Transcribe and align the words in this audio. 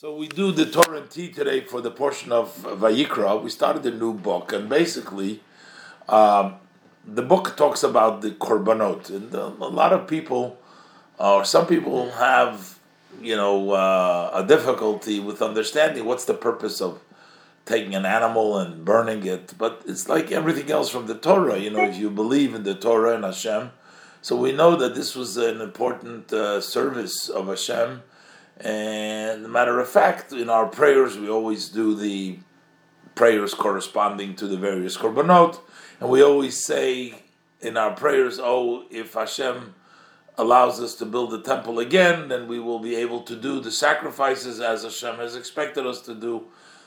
So 0.00 0.14
we 0.14 0.28
do 0.28 0.52
the 0.52 0.64
Torah 0.64 0.98
and 0.98 1.10
T 1.10 1.28
today 1.28 1.60
for 1.60 1.80
the 1.80 1.90
portion 1.90 2.30
of 2.30 2.56
Vayikra. 2.58 3.42
We 3.42 3.50
started 3.50 3.84
a 3.84 3.90
new 3.90 4.14
book, 4.14 4.52
and 4.52 4.68
basically, 4.68 5.40
um, 6.08 6.54
the 7.04 7.22
book 7.22 7.56
talks 7.56 7.82
about 7.82 8.20
the 8.20 8.30
korbanot, 8.30 9.10
and 9.10 9.34
a 9.34 9.48
lot 9.48 9.92
of 9.92 10.06
people, 10.06 10.56
or 11.18 11.44
some 11.44 11.66
people, 11.66 12.12
have 12.12 12.78
you 13.20 13.34
know 13.34 13.72
uh, 13.72 14.30
a 14.32 14.46
difficulty 14.46 15.18
with 15.18 15.42
understanding 15.42 16.04
what's 16.04 16.26
the 16.26 16.38
purpose 16.48 16.80
of 16.80 17.00
taking 17.66 17.96
an 17.96 18.06
animal 18.06 18.56
and 18.56 18.84
burning 18.84 19.26
it. 19.26 19.54
But 19.58 19.82
it's 19.84 20.08
like 20.08 20.30
everything 20.30 20.70
else 20.70 20.90
from 20.90 21.08
the 21.08 21.16
Torah. 21.16 21.58
You 21.58 21.70
know, 21.70 21.82
if 21.82 21.96
you 21.96 22.08
believe 22.08 22.54
in 22.54 22.62
the 22.62 22.76
Torah 22.76 23.16
and 23.16 23.24
Hashem, 23.24 23.72
so 24.22 24.36
we 24.36 24.52
know 24.52 24.76
that 24.76 24.94
this 24.94 25.16
was 25.16 25.36
an 25.36 25.60
important 25.60 26.32
uh, 26.32 26.60
service 26.60 27.28
of 27.28 27.48
Hashem 27.48 28.02
and 28.60 29.48
matter 29.48 29.78
of 29.78 29.88
fact, 29.88 30.32
in 30.32 30.50
our 30.50 30.66
prayers, 30.66 31.16
we 31.16 31.28
always 31.28 31.68
do 31.68 31.94
the 31.94 32.38
prayers 33.14 33.54
corresponding 33.54 34.34
to 34.36 34.46
the 34.46 34.56
various 34.56 34.96
korbanot, 34.96 35.60
and 36.00 36.10
we 36.10 36.22
always 36.22 36.56
say 36.56 37.22
in 37.60 37.76
our 37.76 37.92
prayers, 37.92 38.38
"Oh, 38.40 38.84
if 38.90 39.14
Hashem 39.14 39.74
allows 40.36 40.80
us 40.80 40.94
to 40.96 41.04
build 41.04 41.32
the 41.32 41.40
temple 41.40 41.78
again, 41.78 42.28
then 42.28 42.46
we 42.46 42.60
will 42.60 42.78
be 42.78 42.94
able 42.96 43.22
to 43.22 43.34
do 43.34 43.60
the 43.60 43.72
sacrifices 43.72 44.60
as 44.60 44.82
Hashem 44.82 45.16
has 45.16 45.36
expected 45.36 45.86
us 45.86 46.00
to 46.02 46.14
do." 46.14 46.46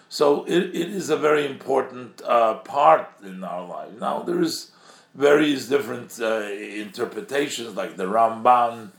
So 0.10 0.44
it, 0.46 0.76
it 0.76 0.90
is 0.90 1.10
a 1.10 1.16
very 1.16 1.46
important 1.46 2.22
uh, 2.26 2.56
part 2.56 3.08
in 3.24 3.44
our 3.46 3.66
life. 3.66 3.92
Now 3.98 4.24
there 4.24 4.42
is 4.42 4.72
various 5.16 5.68
different 5.68 6.20
uh, 6.20 6.50
interpretations, 6.86 7.76
like 7.76 7.96
the 7.96 8.06
Rambam 8.06 8.92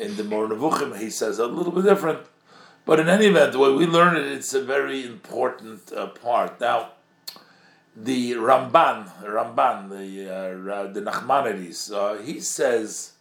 in 0.00 0.16
the 0.16 0.24
Moreh 0.24 0.48
Nevuchim, 0.48 0.98
he 0.98 1.10
says 1.10 1.38
a 1.38 1.46
little 1.46 1.72
bit 1.72 1.84
different. 1.84 2.20
But 2.86 2.98
in 2.98 3.08
any 3.08 3.26
event, 3.26 3.52
the 3.52 3.58
way 3.58 3.72
we 3.72 3.86
learn 3.86 4.16
it, 4.16 4.26
it's 4.26 4.54
a 4.54 4.62
very 4.62 5.04
important 5.04 5.92
uh, 5.92 6.06
part. 6.08 6.60
Now, 6.60 6.92
the 7.94 8.32
Ramban, 8.32 9.22
Ramban, 9.22 9.90
the 9.90 10.34
uh, 10.34 10.92
the 10.92 11.02
Nachmanides, 11.02 11.92
uh, 11.92 12.22
he 12.22 12.40
says 12.40 13.12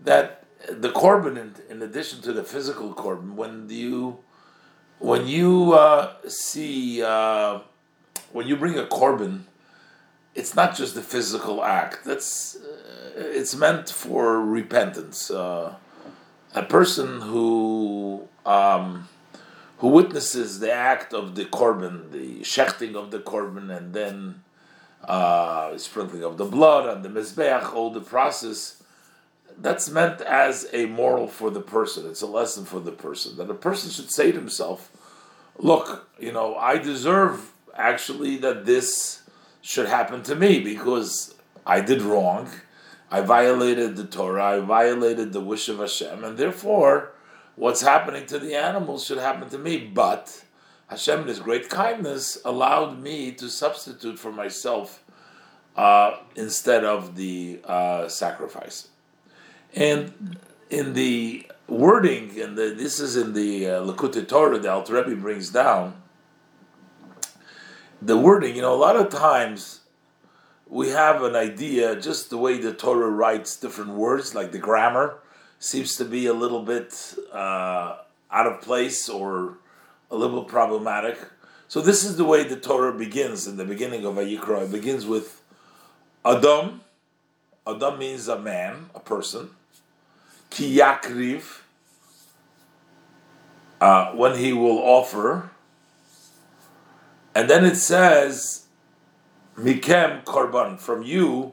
that 0.00 0.44
the 0.68 0.90
korban, 0.90 1.36
in, 1.36 1.54
in, 1.68 1.82
addition 1.82 2.22
to 2.22 2.32
the 2.32 2.44
physical 2.44 2.94
korban, 2.94 3.34
when 3.34 3.68
you 3.68 4.18
when 4.98 5.26
you 5.26 5.74
uh, 5.74 6.14
see 6.26 7.02
uh, 7.02 7.60
when 8.32 8.46
you 8.46 8.56
bring 8.56 8.78
a 8.78 8.84
korban, 8.84 9.42
it's 10.34 10.54
not 10.54 10.74
just 10.74 10.94
the 10.94 11.02
physical 11.02 11.62
act. 11.62 12.04
That's 12.04 12.56
uh, 12.56 13.12
it's 13.16 13.54
meant 13.54 13.90
for 13.90 14.40
repentance. 14.40 15.30
A 16.54 16.62
person 16.62 17.20
who 17.20 18.28
um, 18.44 19.08
who 19.78 19.88
witnesses 19.88 20.60
the 20.60 20.72
act 20.72 21.14
of 21.14 21.34
the 21.34 21.44
korban, 21.44 22.10
the 22.10 22.40
shechting 22.40 22.94
of 22.96 23.10
the 23.10 23.18
korban, 23.20 23.74
and 23.74 23.94
then 23.94 24.42
uh, 25.04 25.76
sprinkling 25.78 26.24
of 26.24 26.36
the 26.36 26.44
blood 26.44 26.88
and 26.88 27.04
the 27.04 27.08
mizbeach, 27.08 27.72
all 27.72 27.90
the 27.90 28.00
process. 28.00 28.82
That's 29.58 29.90
meant 29.90 30.20
as 30.22 30.68
a 30.72 30.86
moral 30.86 31.28
for 31.28 31.50
the 31.50 31.60
person. 31.60 32.08
It's 32.08 32.22
a 32.22 32.26
lesson 32.26 32.64
for 32.64 32.80
the 32.80 32.92
person 32.92 33.36
that 33.36 33.50
a 33.50 33.54
person 33.54 33.90
should 33.90 34.10
say 34.10 34.32
to 34.32 34.38
himself, 34.38 34.90
"Look, 35.58 36.08
you 36.18 36.32
know, 36.32 36.56
I 36.56 36.78
deserve 36.78 37.52
actually 37.74 38.36
that 38.38 38.66
this 38.66 39.22
should 39.62 39.86
happen 39.86 40.22
to 40.24 40.34
me 40.34 40.60
because 40.60 41.34
I 41.64 41.80
did 41.80 42.02
wrong." 42.02 42.50
I 43.10 43.20
violated 43.22 43.96
the 43.96 44.04
Torah, 44.04 44.44
I 44.44 44.60
violated 44.60 45.32
the 45.32 45.40
wish 45.40 45.68
of 45.68 45.78
Hashem, 45.78 46.22
and 46.22 46.38
therefore, 46.38 47.12
what's 47.56 47.80
happening 47.80 48.26
to 48.26 48.38
the 48.38 48.54
animals 48.54 49.04
should 49.04 49.18
happen 49.18 49.48
to 49.48 49.58
me. 49.58 49.78
But 49.78 50.44
Hashem, 50.88 51.22
in 51.22 51.28
His 51.28 51.40
great 51.40 51.68
kindness, 51.68 52.38
allowed 52.44 53.00
me 53.00 53.32
to 53.32 53.48
substitute 53.48 54.18
for 54.18 54.30
myself 54.30 55.02
uh, 55.76 56.18
instead 56.36 56.84
of 56.84 57.16
the 57.16 57.60
uh, 57.64 58.08
sacrifice. 58.08 58.88
And 59.74 60.38
in 60.68 60.94
the 60.94 61.46
wording, 61.66 62.40
and 62.40 62.56
this 62.56 63.00
is 63.00 63.16
in 63.16 63.32
the 63.32 63.68
uh, 63.68 63.92
Torah, 63.92 64.58
the 64.58 64.70
Alter 64.70 64.94
Rebbe 64.94 65.20
brings 65.20 65.50
down 65.50 66.00
the 68.00 68.16
wording. 68.16 68.56
You 68.56 68.62
know, 68.62 68.74
a 68.74 68.76
lot 68.76 68.96
of 68.96 69.10
times 69.10 69.79
we 70.70 70.90
have 70.90 71.24
an 71.24 71.34
idea, 71.34 72.00
just 72.00 72.30
the 72.30 72.38
way 72.38 72.56
the 72.58 72.72
Torah 72.72 73.10
writes 73.10 73.56
different 73.56 73.90
words, 73.90 74.36
like 74.36 74.52
the 74.52 74.58
grammar 74.58 75.18
seems 75.58 75.96
to 75.96 76.04
be 76.04 76.26
a 76.26 76.32
little 76.32 76.62
bit 76.62 77.14
uh, 77.32 77.96
out 78.30 78.46
of 78.46 78.62
place 78.62 79.08
or 79.08 79.58
a 80.10 80.16
little 80.16 80.44
problematic. 80.44 81.18
So 81.66 81.80
this 81.80 82.04
is 82.04 82.16
the 82.16 82.24
way 82.24 82.44
the 82.44 82.56
Torah 82.56 82.96
begins 82.96 83.48
in 83.48 83.56
the 83.56 83.64
beginning 83.64 84.04
of 84.04 84.14
Vayikra. 84.14 84.64
It 84.64 84.72
begins 84.72 85.04
with 85.04 85.42
Adam. 86.24 86.82
Adam 87.66 87.98
means 87.98 88.28
a 88.28 88.38
man, 88.38 88.90
a 88.94 89.00
person. 89.00 89.50
Ki 90.50 90.78
yakriv, 90.78 91.62
uh, 93.80 94.12
when 94.12 94.38
he 94.38 94.52
will 94.52 94.78
offer. 94.78 95.50
And 97.34 97.50
then 97.50 97.64
it 97.64 97.76
says 97.76 98.66
Mikem 99.60 100.24
korban, 100.24 100.80
from 100.80 101.02
you, 101.02 101.52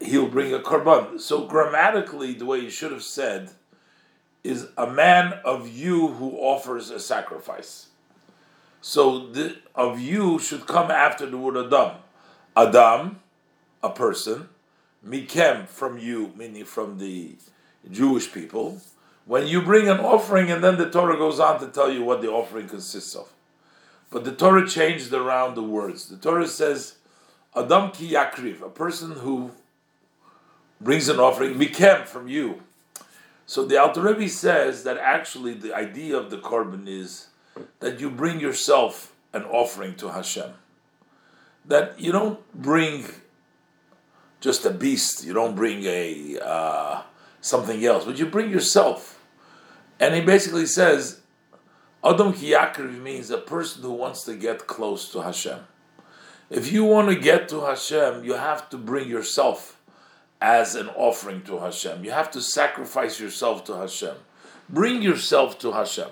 he'll 0.00 0.28
bring 0.28 0.52
a 0.52 0.58
korban. 0.58 1.20
So 1.20 1.46
grammatically, 1.46 2.34
the 2.34 2.44
way 2.44 2.58
you 2.58 2.70
should 2.70 2.90
have 2.90 3.04
said 3.04 3.50
is 4.42 4.68
a 4.76 4.90
man 4.90 5.34
of 5.44 5.68
you 5.68 6.08
who 6.08 6.32
offers 6.38 6.90
a 6.90 6.98
sacrifice. 6.98 7.88
So 8.80 9.26
the 9.28 9.58
of 9.74 10.00
you 10.00 10.38
should 10.38 10.66
come 10.66 10.90
after 10.90 11.26
the 11.26 11.36
word 11.36 11.56
Adam. 11.56 11.96
Adam, 12.56 13.20
a 13.82 13.90
person, 13.90 14.48
Mikem 15.06 15.68
from 15.68 15.98
you, 15.98 16.32
meaning 16.36 16.64
from 16.64 16.98
the 16.98 17.36
Jewish 17.90 18.32
people. 18.32 18.80
When 19.26 19.46
you 19.46 19.62
bring 19.62 19.88
an 19.88 20.00
offering, 20.00 20.50
and 20.50 20.64
then 20.64 20.76
the 20.76 20.90
Torah 20.90 21.16
goes 21.16 21.38
on 21.38 21.60
to 21.60 21.68
tell 21.68 21.92
you 21.92 22.02
what 22.02 22.20
the 22.20 22.28
offering 22.28 22.68
consists 22.68 23.14
of. 23.14 23.30
But 24.10 24.24
the 24.24 24.32
Torah 24.32 24.68
changed 24.68 25.12
around 25.12 25.54
the 25.54 25.62
words. 25.62 26.08
The 26.08 26.16
Torah 26.16 26.48
says, 26.48 26.96
Adam 27.56 27.92
ki 27.92 28.12
yakriv, 28.12 28.60
a 28.60 28.68
person 28.68 29.12
who 29.12 29.52
brings 30.80 31.08
an 31.08 31.20
offering, 31.20 31.54
mikem, 31.54 32.06
from 32.06 32.28
you. 32.28 32.62
So 33.46 33.64
the 33.64 33.80
Alter 33.80 34.02
Rebbe 34.02 34.28
says 34.28 34.84
that 34.84 34.98
actually 34.98 35.54
the 35.54 35.74
idea 35.74 36.16
of 36.16 36.30
the 36.30 36.38
korban 36.38 36.86
is 36.86 37.28
that 37.80 38.00
you 38.00 38.10
bring 38.10 38.40
yourself 38.40 39.12
an 39.32 39.44
offering 39.44 39.94
to 39.96 40.08
Hashem. 40.08 40.50
That 41.64 41.98
you 42.00 42.12
don't 42.12 42.40
bring 42.54 43.06
just 44.40 44.64
a 44.64 44.70
beast, 44.70 45.24
you 45.24 45.32
don't 45.32 45.54
bring 45.54 45.84
a 45.84 46.38
uh, 46.42 47.02
something 47.40 47.84
else, 47.84 48.04
but 48.04 48.18
you 48.18 48.26
bring 48.26 48.50
yourself. 48.50 49.20
And 49.98 50.14
he 50.14 50.20
basically 50.20 50.66
says 50.66 51.19
Adam 52.02 52.32
Kiyakriv 52.32 53.02
means 53.02 53.30
a 53.30 53.36
person 53.36 53.82
who 53.82 53.92
wants 53.92 54.24
to 54.24 54.34
get 54.34 54.66
close 54.66 55.12
to 55.12 55.20
Hashem. 55.20 55.58
If 56.48 56.72
you 56.72 56.84
want 56.84 57.10
to 57.10 57.14
get 57.14 57.48
to 57.50 57.60
Hashem, 57.60 58.24
you 58.24 58.34
have 58.34 58.70
to 58.70 58.78
bring 58.78 59.06
yourself 59.08 59.78
as 60.40 60.74
an 60.74 60.88
offering 60.88 61.42
to 61.42 61.58
Hashem. 61.58 62.02
You 62.02 62.12
have 62.12 62.30
to 62.30 62.40
sacrifice 62.40 63.20
yourself 63.20 63.64
to 63.64 63.74
Hashem. 63.74 64.16
Bring 64.68 65.02
yourself 65.02 65.58
to 65.58 65.72
Hashem. 65.72 66.08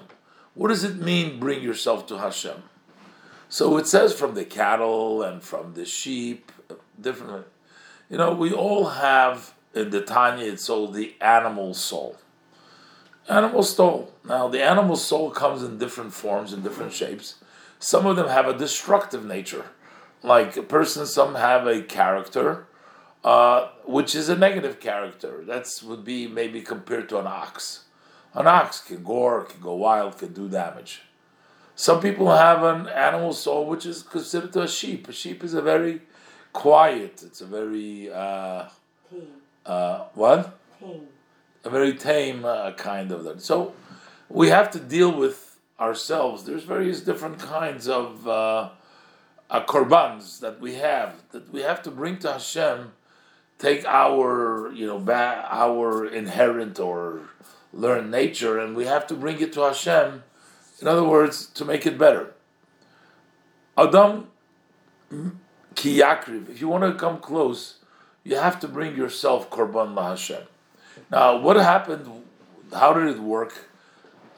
What 0.53 0.69
does 0.69 0.85
it 0.85 0.97
mean, 0.97 1.41
bring 1.41 1.63
yourself 1.63 2.07
to 2.09 2.19
Hashem? 2.19 2.63
So 3.49 3.79
it 3.79 3.87
says 3.87 4.13
from 4.13 4.35
the 4.35 4.45
cattle 4.45 5.23
and 5.23 5.43
from 5.43 5.73
the 5.73 5.87
sheep, 5.87 6.53
different. 7.01 7.47
You 8.11 8.19
know, 8.19 8.35
we 8.35 8.53
all 8.53 8.89
have 8.89 9.55
in 9.75 9.89
the 9.89 10.03
Tanya, 10.03 10.53
it's 10.53 10.69
all 10.69 10.89
the 10.89 11.15
animal 11.23 11.73
soul 11.73 12.19
animal 13.29 13.63
soul. 13.63 14.13
Now, 14.25 14.49
the 14.49 14.63
animal 14.63 14.97
soul 14.97 15.31
comes 15.31 15.63
in 15.63 15.79
different 15.79 16.13
forms, 16.13 16.53
in 16.53 16.63
different 16.63 16.93
shapes. 16.93 17.37
Some 17.79 18.07
of 18.07 18.17
them 18.17 18.29
have 18.29 18.47
a 18.49 18.57
destructive 18.57 19.25
nature. 19.25 19.67
Like 20.23 20.57
a 20.57 20.63
person, 20.63 21.07
some 21.07 21.37
have 21.37 21.67
a 21.67 21.83
character, 21.83 22.67
uh, 23.23 23.69
which 23.85 24.15
is 24.15 24.29
a 24.29 24.37
negative 24.37 24.81
character. 24.81 25.45
That 25.47 25.69
would 25.85 26.05
be 26.05 26.27
maybe 26.27 26.61
compared 26.63 27.09
to 27.11 27.19
an 27.19 27.27
ox. 27.27 27.85
An 28.35 28.47
ox 28.47 28.81
can 28.81 29.03
gore, 29.05 29.45
can 29.45 29.61
go 29.61 29.75
wild, 29.75 30.19
can 30.19 30.33
do 30.33 30.49
damage. 30.49 31.03
Some 31.77 32.01
people 32.01 32.35
have 32.35 32.65
an 32.65 32.89
animal 32.89 33.33
soul 33.33 33.67
which 33.67 33.87
is 33.87 34.03
considered 34.03 34.53
to 34.55 34.63
a 34.63 34.69
sheep. 34.69 35.09
A 35.09 35.13
sheep 35.13 35.45
is 35.45 35.55
a 35.55 35.63
very 35.63 36.03
quiet. 36.53 37.23
It's 37.25 37.41
a 37.41 37.47
very 37.47 38.11
uh, 38.13 38.65
uh, 39.65 40.05
what? 40.15 40.59
Tame 40.81 41.07
a 41.65 41.71
very 41.71 41.95
tame 41.95 42.45
uh, 42.45 42.73
kind 42.73 43.13
of 43.13 43.25
that. 43.25 43.43
So 43.43 43.75
we 44.29 44.49
have 44.49 44.71
to 44.73 44.79
deal 44.79 45.13
with 45.13 45.59
ourselves. 45.79 46.45
There's 46.45 46.65
various 46.65 47.01
different 47.01 47.39
kinds 47.39 47.89
of 47.89 48.27
uh, 48.27 48.71
uh, 49.51 49.65
korbans 49.65 50.41
that 50.41 50.61
we 50.61 50.75
have 50.75 51.15
that 51.33 51.53
we 51.53 51.63
have 51.63 51.83
to 51.83 51.91
bring 51.91 52.19
to 52.19 52.33
Hashem. 52.33 52.93
Take 53.59 53.85
our 53.87 54.73
you 54.73 54.87
know 54.87 54.99
ba- 54.99 55.47
our 55.51 56.07
inherent 56.07 56.79
or 56.79 57.23
learned 57.73 58.11
nature, 58.11 58.59
and 58.59 58.77
we 58.77 58.87
have 58.87 59.07
to 59.09 59.15
bring 59.15 59.41
it 59.41 59.53
to 59.55 59.63
Hashem 59.63 60.23
In 60.81 60.87
other 60.87 61.05
words, 61.05 61.47
to 61.47 61.65
make 61.65 61.87
it 61.87 61.99
better. 61.99 62.35
Adam 63.77 64.29
kiyakriv. 65.75 66.49
If 66.49 66.61
you 66.61 66.69
want 66.69 66.85
to 66.85 66.95
come 66.95 67.19
close, 67.19 67.79
you 68.25 68.37
have 68.37 68.61
to 68.61 68.69
bring 68.69 68.97
yourself 68.97 69.51
korban 69.51 69.95
lahashem. 69.95 70.45
Now, 71.11 71.39
what 71.39 71.57
happened? 71.57 72.25
How 72.73 72.93
did 72.93 73.09
it 73.09 73.21
work? 73.21 73.67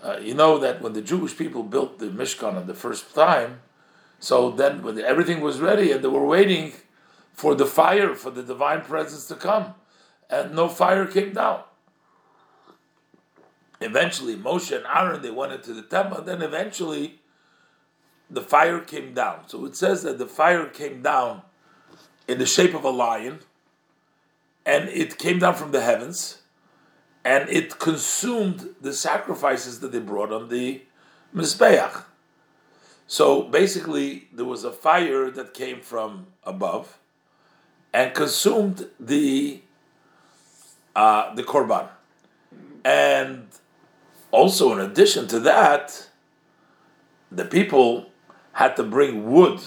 Uh, 0.02 0.18
you 0.20 0.34
know 0.34 0.58
that 0.58 0.80
when 0.80 0.92
the 0.92 1.02
Jewish 1.02 1.36
people 1.36 1.62
built 1.62 1.98
the 1.98 2.06
Mishkan 2.06 2.54
on 2.56 2.66
the 2.66 2.74
first 2.74 3.14
time, 3.14 3.60
so 4.18 4.50
then 4.50 4.82
when 4.82 4.98
everything 4.98 5.40
was 5.40 5.60
ready 5.60 5.92
and 5.92 6.02
they 6.02 6.08
were 6.08 6.24
waiting 6.24 6.72
for 7.32 7.54
the 7.54 7.66
fire, 7.66 8.14
for 8.14 8.30
the 8.30 8.42
divine 8.42 8.82
presence 8.82 9.26
to 9.26 9.34
come, 9.34 9.74
and 10.28 10.54
no 10.54 10.68
fire 10.68 11.06
came 11.06 11.32
down. 11.32 11.62
Eventually, 13.80 14.36
Moshe 14.36 14.76
and 14.76 14.84
Aaron 14.86 15.22
they 15.22 15.30
went 15.30 15.52
into 15.52 15.72
the 15.72 15.82
temple. 15.82 16.18
and 16.18 16.28
Then 16.28 16.42
eventually, 16.42 17.20
the 18.30 18.42
fire 18.42 18.80
came 18.80 19.14
down. 19.14 19.48
So 19.48 19.64
it 19.64 19.74
says 19.74 20.02
that 20.02 20.18
the 20.18 20.26
fire 20.26 20.66
came 20.66 21.02
down 21.02 21.42
in 22.28 22.38
the 22.38 22.46
shape 22.46 22.74
of 22.74 22.84
a 22.84 22.90
lion, 22.90 23.40
and 24.64 24.88
it 24.90 25.18
came 25.18 25.38
down 25.38 25.54
from 25.54 25.72
the 25.72 25.80
heavens, 25.80 26.39
and 27.24 27.48
it 27.48 27.78
consumed 27.78 28.74
the 28.80 28.92
sacrifices 28.92 29.80
that 29.80 29.92
they 29.92 29.98
brought 29.98 30.32
on 30.32 30.48
the 30.48 30.82
Mizbeach. 31.34 32.04
So 33.06 33.42
basically, 33.42 34.28
there 34.32 34.44
was 34.44 34.64
a 34.64 34.72
fire 34.72 35.30
that 35.30 35.52
came 35.52 35.80
from 35.80 36.28
above 36.44 36.98
and 37.92 38.14
consumed 38.14 38.88
the 38.98 39.62
uh, 40.94 41.34
the 41.34 41.42
korban, 41.42 41.88
and 42.84 43.46
also 44.30 44.72
in 44.72 44.80
addition 44.80 45.26
to 45.28 45.40
that, 45.40 46.08
the 47.30 47.44
people 47.44 48.06
had 48.52 48.76
to 48.76 48.82
bring 48.82 49.30
wood 49.30 49.60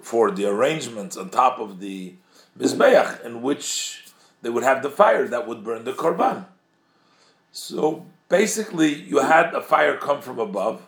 for 0.00 0.30
the 0.30 0.46
arrangements 0.46 1.16
on 1.16 1.28
top 1.28 1.58
of 1.58 1.80
the 1.80 2.14
mizbeach, 2.58 3.24
in 3.24 3.42
which 3.42 4.04
they 4.42 4.48
would 4.50 4.64
have 4.64 4.82
the 4.82 4.90
fire 4.90 5.28
that 5.28 5.46
would 5.46 5.62
burn 5.62 5.84
the 5.84 5.92
korban. 5.92 6.46
So 7.52 8.06
basically, 8.28 8.94
you 8.94 9.18
had 9.18 9.54
a 9.54 9.60
fire 9.60 9.96
come 9.96 10.22
from 10.22 10.38
above, 10.38 10.86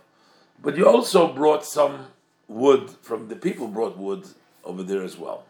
but 0.62 0.76
you 0.76 0.86
also 0.86 1.32
brought 1.32 1.64
some 1.64 2.06
wood 2.48 2.90
from 3.02 3.28
the 3.28 3.36
people 3.36 3.66
brought 3.66 3.96
wood 3.96 4.26
over 4.64 4.82
there 4.82 5.02
as 5.02 5.16
well. 5.16 5.44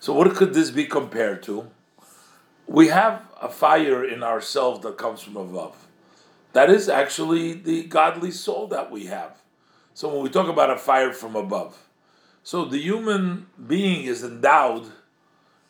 So 0.00 0.12
what 0.12 0.34
could 0.34 0.54
this 0.54 0.70
be 0.70 0.84
compared 0.84 1.42
to? 1.44 1.68
We 2.66 2.88
have 2.88 3.22
a 3.40 3.48
fire 3.48 4.04
in 4.04 4.22
ourselves 4.22 4.80
that 4.80 4.98
comes 4.98 5.22
from 5.22 5.36
above. 5.36 5.86
That 6.52 6.70
is 6.70 6.88
actually 6.88 7.52
the 7.52 7.84
godly 7.84 8.30
soul 8.30 8.66
that 8.68 8.90
we 8.90 9.06
have. 9.06 9.36
So 9.94 10.08
when 10.08 10.22
we 10.22 10.30
talk 10.30 10.48
about 10.48 10.70
a 10.70 10.76
fire 10.76 11.12
from 11.12 11.36
above, 11.36 11.88
so 12.42 12.64
the 12.64 12.78
human 12.78 13.46
being 13.66 14.04
is 14.04 14.22
endowed 14.22 14.90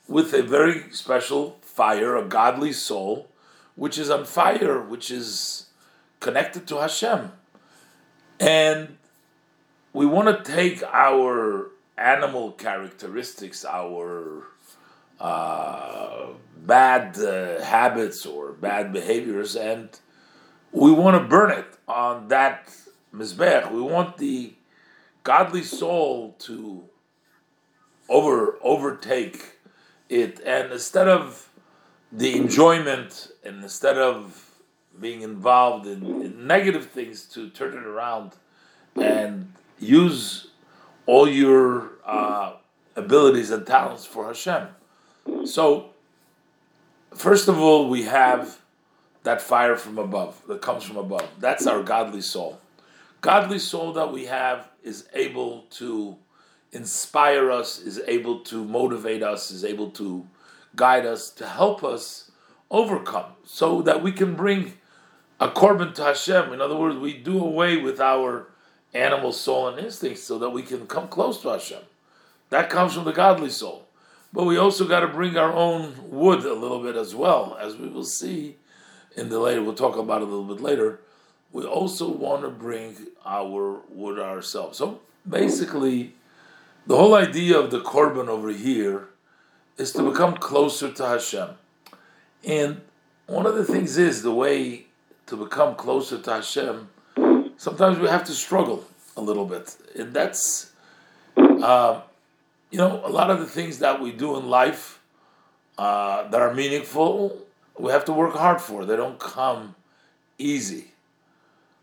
with 0.07 0.33
a 0.33 0.43
very 0.43 0.91
special 0.93 1.59
fire, 1.63 2.17
a 2.17 2.25
godly 2.25 2.73
soul, 2.73 3.28
which 3.79 3.97
is 3.97 4.11
on 4.11 4.25
fire, 4.25 4.83
which 4.83 5.09
is 5.09 5.67
connected 6.19 6.67
to 6.67 6.79
Hashem. 6.79 7.31
And 8.41 8.99
we 9.93 10.05
want 10.05 10.27
to 10.45 10.53
take 10.53 10.83
our 10.83 11.71
animal 11.97 12.53
characteristics, 12.53 13.65
our 13.65 14.49
uh, 15.21 16.27
bad 16.67 17.19
uh, 17.19 17.63
habits 17.63 18.27
or 18.27 18.53
bad 18.53 18.93
behaviors, 18.93 19.55
and 19.55 19.89
we 20.73 20.91
want 20.91 21.17
to 21.17 21.29
burn 21.29 21.53
it 21.53 21.67
on 21.87 22.27
that 22.29 22.75
mizbech. 23.15 23.71
We 23.71 23.81
want 23.81 24.19
the 24.19 24.55
godly 25.23 25.63
soul 25.63 26.35
to 26.41 26.83
over 28.09 28.59
overtake 28.61 29.59
it, 30.09 30.41
and 30.45 30.73
instead 30.73 31.07
of 31.07 31.49
the 32.11 32.37
enjoyment 32.37 33.31
and 33.49 33.63
instead 33.63 33.97
of 33.97 34.53
being 35.01 35.23
involved 35.23 35.87
in, 35.87 36.23
in, 36.23 36.47
negative 36.47 36.91
things 36.91 37.25
to 37.25 37.49
turn 37.51 37.77
it 37.77 37.85
around 37.85 38.33
and 38.97 39.53
use 39.79 40.49
all 41.07 41.29
your 41.29 41.93
uh, 42.05 42.53
abilities 42.95 43.51
and 43.51 43.67
talents 43.67 44.05
for 44.05 44.27
Hashem. 44.27 44.69
So, 45.45 45.91
first 47.15 47.49
of 47.49 47.59
all, 47.59 47.89
we 47.89 48.03
have 48.05 48.61
that 49.23 49.41
fire 49.41 49.77
from 49.77 49.99
above 49.99 50.43
that 50.49 50.61
comes 50.61 50.85
from 50.85 50.97
above. 50.97 51.29
That's 51.39 51.67
our 51.67 51.83
godly 51.83 52.21
soul. 52.21 52.61
Godly 53.21 53.59
soul 53.59 53.93
that 53.95 54.13
we 54.13 54.27
have 54.27 54.69
is 54.83 55.09
able 55.15 55.63
to 55.71 56.17
inspire 56.73 57.51
us, 57.51 57.79
is 57.79 58.01
able 58.07 58.41
to 58.41 58.65
motivate 58.65 59.23
us, 59.23 59.51
is 59.51 59.65
able 59.65 59.91
to 59.93 60.27
guide 60.77 61.07
us, 61.07 61.31
to 61.31 61.47
help 61.47 61.83
us 61.83 62.28
overcome, 62.71 63.33
so 63.45 63.83
that 63.83 64.03
we 64.03 64.13
can 64.13 64.35
bring 64.35 64.75
a 65.41 65.49
korban 65.49 65.95
to 65.95 66.05
Hashem. 66.05 66.53
In 66.53 66.61
other 66.61 66.77
words, 66.77 66.99
we 66.99 67.15
do 67.15 67.43
away 67.43 67.77
with 67.77 68.01
our 68.01 68.49
animal 68.95 69.33
soul 69.33 69.69
and 69.69 69.79
instincts 69.79 70.23
so 70.23 70.39
that 70.39 70.51
we 70.51 70.63
can 70.63 70.87
come 70.87 71.09
close 71.09 71.41
to 71.43 71.51
Hashem. 71.51 71.83
That 72.51 72.71
comes 72.71 72.95
from 72.95 73.05
the 73.05 73.13
godly 73.13 73.51
soul. 73.51 73.87
But 74.33 74.45
we 74.45 74.59
also 74.59 74.87
got 74.87 75.01
to 75.01 75.09
bring 75.09 75.37
our 75.37 75.53
own 75.53 76.11
wood 76.11 76.45
a 76.45 76.53
little 76.53 76.83
bit 76.83 76.97
as 76.97 77.15
well, 77.15 77.57
as 77.61 77.77
we 77.77 77.89
will 77.89 78.05
see 78.05 78.57
in 79.17 79.29
the 79.31 79.39
later. 79.39 79.63
We'll 79.63 79.75
talk 79.75 79.97
about 79.97 80.23
it 80.23 80.29
a 80.29 80.31
little 80.31 80.55
bit 80.55 80.63
later. 80.63 81.01
We 81.53 81.65
also 81.65 82.11
want 82.11 82.43
to 82.43 82.51
bring 82.51 82.97
our 83.25 83.81
wood 83.89 84.19
ourselves. 84.19 84.77
So 84.79 85.01
basically, 85.29 86.13
the 86.87 86.97
whole 86.97 87.15
idea 87.15 87.59
of 87.59 87.71
the 87.71 87.81
korban 87.81 88.29
over 88.29 88.51
here 88.51 89.09
is 89.79 89.93
to 89.93 90.11
become 90.11 90.37
closer 90.37 90.93
to 90.93 91.07
Hashem. 91.07 91.51
And 92.45 92.81
one 93.27 93.47
of 93.47 93.55
the 93.55 93.65
things 93.65 93.99
is 93.99 94.23
the 94.23 94.33
way 94.33 94.87
to 95.27 95.37
become 95.37 95.75
closer 95.75 96.19
to 96.19 96.31
Hashem, 96.31 96.89
sometimes 97.57 97.99
we 97.99 98.09
have 98.09 98.25
to 98.25 98.33
struggle 98.33 98.85
a 99.17 99.21
little 99.21 99.45
bit. 99.45 99.77
And 99.95 100.15
that's, 100.15 100.73
uh, 101.37 102.03
you 102.71 102.79
know, 102.79 103.03
a 103.05 103.11
lot 103.11 103.31
of 103.31 103.41
the 103.41 103.47
things 103.47 103.79
that 103.81 104.01
we 104.01 104.13
do 104.13 104.37
in 104.37 104.49
life 104.49 105.01
uh, 105.77 106.29
that 106.29 106.41
are 106.41 106.55
meaningful, 106.55 107.39
we 107.79 107.93
have 107.93 108.05
to 108.07 108.13
work 108.13 108.35
hard 108.35 108.61
for. 108.61 108.85
They 108.85 108.97
don't 108.97 109.19
come 109.19 109.75
easy. 110.39 110.93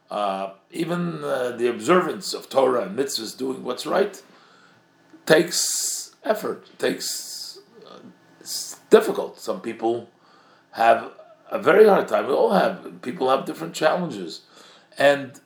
Uh, 0.10 0.52
even 0.72 1.24
uh, 1.24 1.52
the 1.52 1.68
observance 1.68 2.34
of 2.34 2.50
Torah 2.50 2.84
and 2.84 2.98
mitzvahs, 2.98 3.38
doing 3.38 3.64
what's 3.64 3.85
right, 3.85 4.21
takes 5.26 6.16
effort, 6.24 6.68
takes 6.78 7.35
it's 8.45 8.78
difficult. 8.92 9.40
Some 9.40 9.59
people 9.59 10.07
have 10.76 11.12
a 11.50 11.58
very 11.58 11.88
hard 11.88 12.08
time. 12.08 12.28
We 12.28 12.34
all 12.34 12.52
have 12.52 13.02
people 13.02 13.30
have 13.30 13.46
different 13.46 13.74
challenges, 13.74 14.42
and 14.98 15.40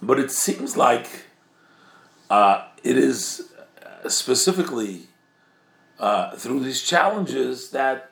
but 0.00 0.18
it 0.18 0.30
seems 0.30 0.76
like 0.76 1.08
uh, 2.30 2.64
it 2.82 2.96
is 2.96 3.52
specifically 4.08 5.02
uh, 5.98 6.34
through 6.34 6.60
these 6.60 6.82
challenges 6.82 7.70
that 7.72 8.10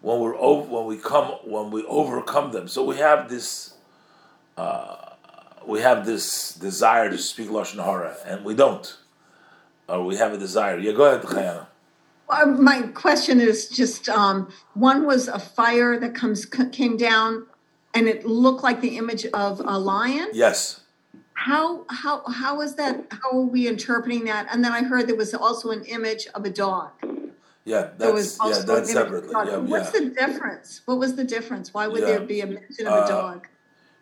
when 0.00 0.18
we're 0.18 0.36
over, 0.36 0.68
when 0.68 0.86
we 0.86 0.96
come 0.96 1.28
when 1.44 1.70
we 1.70 1.84
overcome 1.84 2.50
them. 2.50 2.66
So 2.66 2.84
we 2.84 2.96
have 2.96 3.28
this. 3.28 3.74
Uh, 4.56 4.96
we 5.66 5.80
have 5.80 6.04
this 6.04 6.52
desire 6.54 7.08
to 7.10 7.16
speak 7.16 7.48
lashon 7.48 7.82
hara, 7.82 8.16
and 8.26 8.44
we 8.44 8.54
don't, 8.54 8.98
or 9.88 10.04
we 10.04 10.16
have 10.16 10.32
a 10.32 10.38
desire. 10.38 10.78
Yeah, 10.78 10.92
go 10.92 11.04
ahead, 11.04 11.22
Chayana. 11.22 11.66
Uh, 12.28 12.46
my 12.46 12.82
question 12.88 13.40
is 13.40 13.68
just 13.68 14.08
um, 14.08 14.48
one 14.74 15.06
was 15.06 15.28
a 15.28 15.38
fire 15.38 15.98
that 15.98 16.14
comes 16.14 16.46
came 16.46 16.96
down, 16.96 17.46
and 17.92 18.08
it 18.08 18.24
looked 18.24 18.62
like 18.62 18.80
the 18.80 18.96
image 18.96 19.26
of 19.26 19.60
a 19.60 19.78
lion. 19.78 20.28
Yes. 20.32 20.80
How 21.34 21.84
how 21.90 22.24
how 22.26 22.60
is 22.60 22.76
that? 22.76 23.06
How 23.10 23.38
are 23.38 23.42
we 23.42 23.68
interpreting 23.68 24.24
that? 24.24 24.46
And 24.50 24.64
then 24.64 24.72
I 24.72 24.82
heard 24.82 25.06
there 25.06 25.16
was 25.16 25.34
also 25.34 25.70
an 25.70 25.84
image 25.84 26.26
of 26.34 26.44
a 26.44 26.50
dog. 26.50 26.92
Yeah, 27.64 27.90
that's 27.96 28.38
yeah, 28.44 28.62
that's 28.66 28.92
separately. 28.92 29.30
Yeah, 29.32 29.56
What's 29.56 29.92
yeah. 29.92 30.00
the 30.00 30.06
difference? 30.10 30.82
What 30.84 30.98
was 30.98 31.16
the 31.16 31.24
difference? 31.24 31.72
Why 31.72 31.88
would 31.88 32.00
yeah. 32.00 32.06
there 32.06 32.20
be 32.20 32.40
a 32.40 32.46
mention 32.46 32.86
of 32.86 32.92
a 32.92 32.96
uh, 32.96 33.08
dog? 33.08 33.48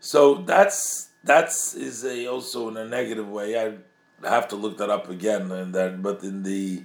So 0.00 0.35
that's 0.35 1.11
that's 1.25 1.75
is 1.75 2.05
a 2.05 2.26
also 2.26 2.69
in 2.69 2.76
a 2.76 2.85
negative 2.85 3.29
way. 3.29 3.59
I 3.59 3.75
have 4.29 4.49
to 4.49 4.57
look 4.57 4.79
that 4.79 4.91
up 4.91 5.09
again, 5.09 5.50
and 5.50 5.75
then 5.75 6.02
but 6.02 6.23
in 6.23 6.43
the 6.43 6.85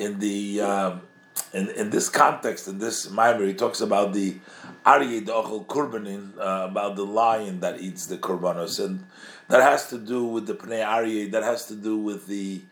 in 0.00 0.18
the 0.18 0.60
um, 0.62 1.02
in, 1.52 1.68
in 1.70 1.90
this 1.90 2.08
context, 2.08 2.66
in 2.68 2.78
this 2.78 3.10
mimer, 3.10 3.44
he 3.44 3.54
talks 3.54 3.80
about 3.80 4.12
the 4.12 4.38
Aryeh 4.86 5.26
Ochel 5.26 5.66
Kurbanin, 5.66 6.38
uh, 6.38 6.68
about 6.70 6.96
the 6.96 7.04
lion 7.04 7.60
that 7.60 7.80
eats 7.80 8.06
the 8.06 8.16
Kurbanos, 8.16 8.82
and 8.84 9.04
that 9.48 9.62
has 9.62 9.88
to 9.90 9.98
do 9.98 10.24
with 10.24 10.46
the 10.46 10.54
Pnei 10.54 10.84
Aryeh, 10.84 11.30
that 11.32 11.42
has 11.42 11.66
to 11.66 11.74
do 11.74 11.98
with 11.98 12.26
the 12.26 12.62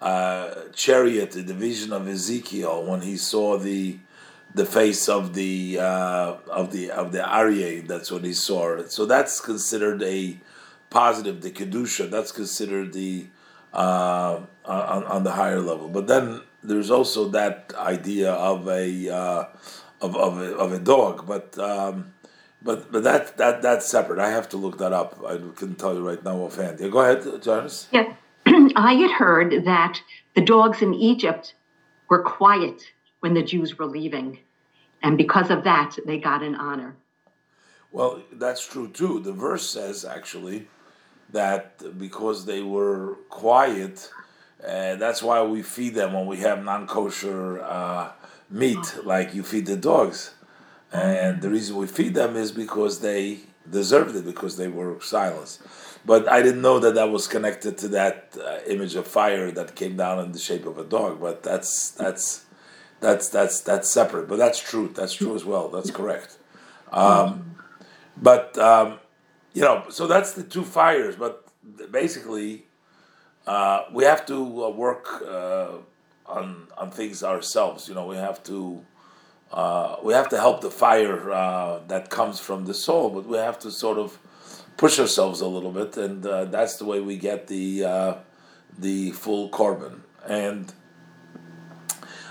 uh, 0.00 0.54
chariot, 0.72 1.30
the 1.32 1.54
vision 1.54 1.92
of 1.92 2.08
Ezekiel 2.08 2.84
when 2.84 3.00
he 3.02 3.16
saw 3.16 3.56
the 3.56 3.98
the 4.54 4.66
face 4.66 5.08
of 5.08 5.34
the 5.34 5.78
uh, 5.78 6.34
of 6.48 6.72
the 6.72 6.90
of 6.90 7.12
the 7.12 7.18
Aryeh. 7.20 7.86
That's 7.86 8.10
what 8.10 8.24
he 8.24 8.32
saw. 8.32 8.82
So 8.88 9.06
that's 9.06 9.40
considered 9.40 10.02
a 10.02 10.40
positive, 10.90 11.40
the 11.40 11.50
kedusha, 11.50 12.10
that's 12.10 12.32
considered 12.32 12.92
the 12.92 13.28
uh, 13.72 14.40
on, 14.64 15.04
on 15.04 15.24
the 15.24 15.32
higher 15.32 15.60
level. 15.60 15.88
But 15.88 16.06
then 16.06 16.42
there's 16.62 16.90
also 16.90 17.28
that 17.30 17.72
idea 17.76 18.32
of 18.32 18.68
a 18.68 19.08
uh, 19.08 19.44
of, 20.00 20.16
of 20.16 20.38
a, 20.38 20.56
of 20.56 20.72
a 20.72 20.78
dog, 20.78 21.26
but. 21.26 21.58
Um, 21.58 22.12
but 22.64 22.92
but 22.92 23.02
that 23.02 23.36
that 23.38 23.62
that's 23.62 23.86
separate. 23.88 24.18
I 24.18 24.30
have 24.30 24.48
to 24.50 24.56
look 24.56 24.78
that 24.78 24.92
up. 24.92 25.20
I 25.26 25.36
couldn't 25.56 25.78
tell 25.78 25.94
you 25.94 26.06
right 26.06 26.22
now 26.22 26.36
offhand. 26.36 26.78
Yeah, 26.80 26.88
go 26.88 27.00
ahead, 27.00 27.42
Janice. 27.42 27.88
Yeah, 27.90 28.14
I 28.76 28.94
had 28.94 29.10
heard 29.10 29.64
that 29.64 30.00
the 30.34 30.42
dogs 30.42 30.82
in 30.82 30.94
Egypt 30.94 31.54
were 32.08 32.22
quiet 32.22 32.82
when 33.20 33.34
the 33.34 33.42
Jews 33.42 33.78
were 33.78 33.86
leaving, 33.86 34.38
and 35.02 35.18
because 35.18 35.50
of 35.50 35.64
that, 35.64 35.96
they 36.06 36.18
got 36.18 36.42
an 36.42 36.54
honor. 36.54 36.94
Well, 37.90 38.22
that's 38.32 38.66
true 38.66 38.88
too. 38.88 39.20
The 39.20 39.32
verse 39.32 39.68
says 39.68 40.04
actually 40.04 40.68
that 41.30 41.98
because 41.98 42.46
they 42.46 42.62
were 42.62 43.16
quiet, 43.28 44.10
uh, 44.66 44.96
that's 44.96 45.22
why 45.22 45.42
we 45.42 45.62
feed 45.62 45.94
them 45.94 46.12
when 46.12 46.26
we 46.26 46.38
have 46.38 46.64
non-kosher 46.64 47.60
uh, 47.62 48.12
meat, 48.48 48.96
like 49.04 49.34
you 49.34 49.42
feed 49.42 49.66
the 49.66 49.76
dogs. 49.76 50.34
And 50.92 51.40
the 51.40 51.48
reason 51.48 51.76
we 51.76 51.86
feed 51.86 52.14
them 52.14 52.36
is 52.36 52.52
because 52.52 53.00
they 53.00 53.40
deserved 53.68 54.14
it, 54.14 54.24
because 54.24 54.56
they 54.56 54.68
were 54.68 55.00
silenced. 55.00 55.62
But 56.04 56.28
I 56.28 56.42
didn't 56.42 56.62
know 56.62 56.78
that 56.80 56.94
that 56.94 57.10
was 57.10 57.26
connected 57.28 57.78
to 57.78 57.88
that 57.88 58.36
uh, 58.38 58.58
image 58.66 58.94
of 58.96 59.06
fire 59.06 59.50
that 59.52 59.74
came 59.74 59.96
down 59.96 60.18
in 60.18 60.32
the 60.32 60.38
shape 60.38 60.66
of 60.66 60.76
a 60.78 60.84
dog. 60.84 61.20
But 61.20 61.42
that's 61.42 61.90
that's 61.92 62.44
that's 63.00 63.28
that's 63.28 63.60
that's 63.60 63.90
separate. 63.90 64.28
But 64.28 64.36
that's 64.36 64.58
true. 64.58 64.88
That's 64.94 65.14
true 65.14 65.34
as 65.34 65.44
well. 65.44 65.68
That's 65.68 65.90
correct. 65.90 66.38
Um, 66.90 67.56
but 68.16 68.58
um, 68.58 68.98
you 69.54 69.62
know, 69.62 69.84
so 69.88 70.06
that's 70.06 70.34
the 70.34 70.42
two 70.42 70.64
fires. 70.64 71.16
But 71.16 71.46
basically, 71.90 72.66
uh, 73.46 73.84
we 73.92 74.04
have 74.04 74.24
to 74.26 74.64
uh, 74.64 74.70
work 74.70 75.22
uh, 75.26 75.78
on 76.26 76.68
on 76.78 76.90
things 76.90 77.22
ourselves. 77.22 77.88
You 77.88 77.94
know, 77.94 78.06
we 78.06 78.16
have 78.16 78.42
to 78.44 78.84
uh, 79.52 79.96
we 80.02 80.12
have 80.12 80.28
to 80.30 80.38
help 80.38 80.60
the 80.60 80.70
fire 80.70 81.30
uh, 81.30 81.80
that 81.88 82.10
comes 82.10 82.40
from 82.40 82.64
the 82.66 82.74
soul, 82.74 83.10
but 83.10 83.26
we 83.26 83.36
have 83.36 83.58
to 83.60 83.70
sort 83.70 83.98
of 83.98 84.18
push 84.76 84.98
ourselves 84.98 85.40
a 85.40 85.46
little 85.46 85.72
bit, 85.72 85.96
and 85.96 86.24
uh, 86.24 86.44
that's 86.46 86.76
the 86.76 86.84
way 86.84 87.00
we 87.00 87.16
get 87.16 87.48
the 87.48 88.16
the 88.78 89.10
full 89.12 89.50
korban. 89.50 90.00
And 90.26 90.72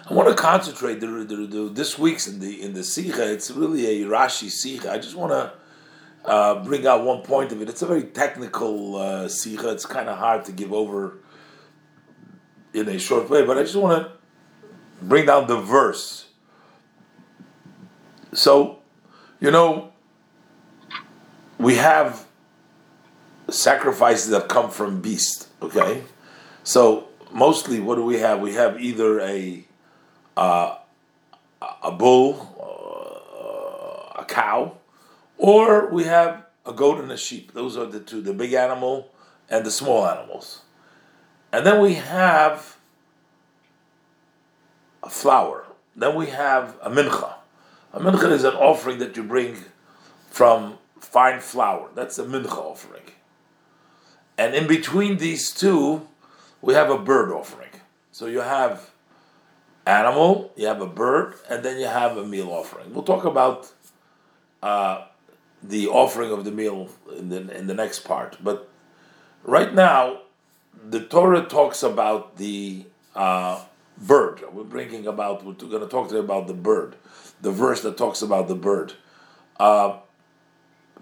I 0.09 0.13
want 0.13 0.29
to 0.29 0.35
concentrate 0.35 0.99
the, 0.99 1.07
the, 1.07 1.35
the, 1.47 1.69
this 1.69 1.97
week's 1.97 2.27
in 2.27 2.39
the 2.39 2.61
in 2.61 2.73
the 2.73 2.83
sikha. 2.83 3.31
It's 3.31 3.51
really 3.51 4.01
a 4.01 4.05
Rashi 4.07 4.49
sikha. 4.49 4.91
I 4.91 4.97
just 4.97 5.15
want 5.15 5.31
to. 5.31 5.53
Uh, 6.23 6.63
bring 6.63 6.85
out 6.85 7.03
one 7.03 7.21
point 7.23 7.51
of 7.51 7.61
it. 7.61 7.69
It's 7.69 7.81
a 7.81 7.87
very 7.87 8.03
technical 8.03 8.95
uh, 8.95 9.27
sikha. 9.27 9.71
It's 9.71 9.85
kind 9.85 10.07
of 10.07 10.17
hard 10.17 10.45
to 10.45 10.51
give 10.51 10.71
over 10.71 11.17
in 12.73 12.87
a 12.87 12.99
short 12.99 13.29
way, 13.29 13.43
but 13.43 13.57
I 13.57 13.63
just 13.63 13.75
want 13.75 14.03
to 14.03 14.11
bring 15.01 15.25
down 15.25 15.47
the 15.47 15.59
verse 15.59 16.27
so, 18.33 18.79
you 19.39 19.51
know, 19.51 19.91
we 21.57 21.75
have 21.75 22.25
sacrifices 23.49 24.29
that 24.29 24.47
come 24.47 24.69
from 24.69 25.01
beast. 25.01 25.47
Okay, 25.61 26.03
so 26.63 27.09
mostly 27.31 27.79
what 27.79 27.95
do 27.95 28.05
we 28.05 28.19
have? 28.19 28.39
We 28.39 28.53
have 28.53 28.79
either 28.79 29.19
a 29.19 29.65
uh, 30.37 30.77
a 31.83 31.91
bull, 31.91 32.55
uh, 34.17 34.21
a 34.21 34.25
cow, 34.25 34.77
or 35.41 35.89
we 35.89 36.03
have 36.03 36.45
a 36.67 36.71
goat 36.71 36.99
and 36.99 37.11
a 37.11 37.17
sheep. 37.17 37.53
Those 37.53 37.75
are 37.75 37.87
the 37.87 37.99
two: 37.99 38.21
the 38.21 38.33
big 38.33 38.53
animal 38.53 39.09
and 39.49 39.65
the 39.65 39.71
small 39.71 40.07
animals. 40.07 40.61
And 41.51 41.65
then 41.65 41.81
we 41.81 41.95
have 41.95 42.77
a 45.03 45.09
flour. 45.09 45.65
Then 45.95 46.15
we 46.15 46.27
have 46.27 46.77
a 46.81 46.89
mincha. 46.89 47.33
A 47.91 47.99
mincha 47.99 48.31
is 48.31 48.43
an 48.45 48.53
offering 48.53 48.99
that 48.99 49.17
you 49.17 49.23
bring 49.23 49.57
from 50.29 50.77
fine 50.99 51.39
flour. 51.39 51.89
That's 51.95 52.19
a 52.19 52.23
mincha 52.23 52.57
offering. 52.57 53.03
And 54.37 54.55
in 54.55 54.67
between 54.67 55.17
these 55.17 55.51
two, 55.51 56.07
we 56.61 56.75
have 56.75 56.89
a 56.89 56.97
bird 56.97 57.31
offering. 57.31 57.69
So 58.11 58.27
you 58.27 58.41
have 58.41 58.91
animal, 59.85 60.51
you 60.55 60.67
have 60.67 60.81
a 60.81 60.87
bird, 60.87 61.33
and 61.49 61.63
then 61.63 61.79
you 61.79 61.87
have 61.87 62.15
a 62.15 62.25
meal 62.25 62.49
offering. 62.49 62.93
We'll 62.93 63.03
talk 63.03 63.25
about 63.25 63.71
uh, 64.61 65.05
the 65.63 65.87
offering 65.87 66.31
of 66.31 66.45
the 66.45 66.51
meal 66.51 66.89
in 67.17 67.29
the, 67.29 67.57
in 67.57 67.67
the 67.67 67.73
next 67.73 67.99
part. 67.99 68.37
But 68.43 68.69
right 69.43 69.73
now, 69.73 70.21
the 70.89 71.01
Torah 71.01 71.45
talks 71.45 71.83
about 71.83 72.37
the 72.37 72.85
uh, 73.15 73.63
bird. 73.97 74.43
We're 74.51 74.63
bringing 74.63 75.05
about, 75.07 75.45
we're 75.45 75.53
going 75.53 75.81
to 75.81 75.87
talk 75.87 76.07
today 76.07 76.19
about 76.19 76.47
the 76.47 76.53
bird 76.53 76.95
the 77.41 77.51
verse 77.51 77.81
that 77.81 77.97
talks 77.97 78.21
about 78.21 78.47
the 78.47 78.55
bird. 78.55 78.93
Uh, 79.59 79.97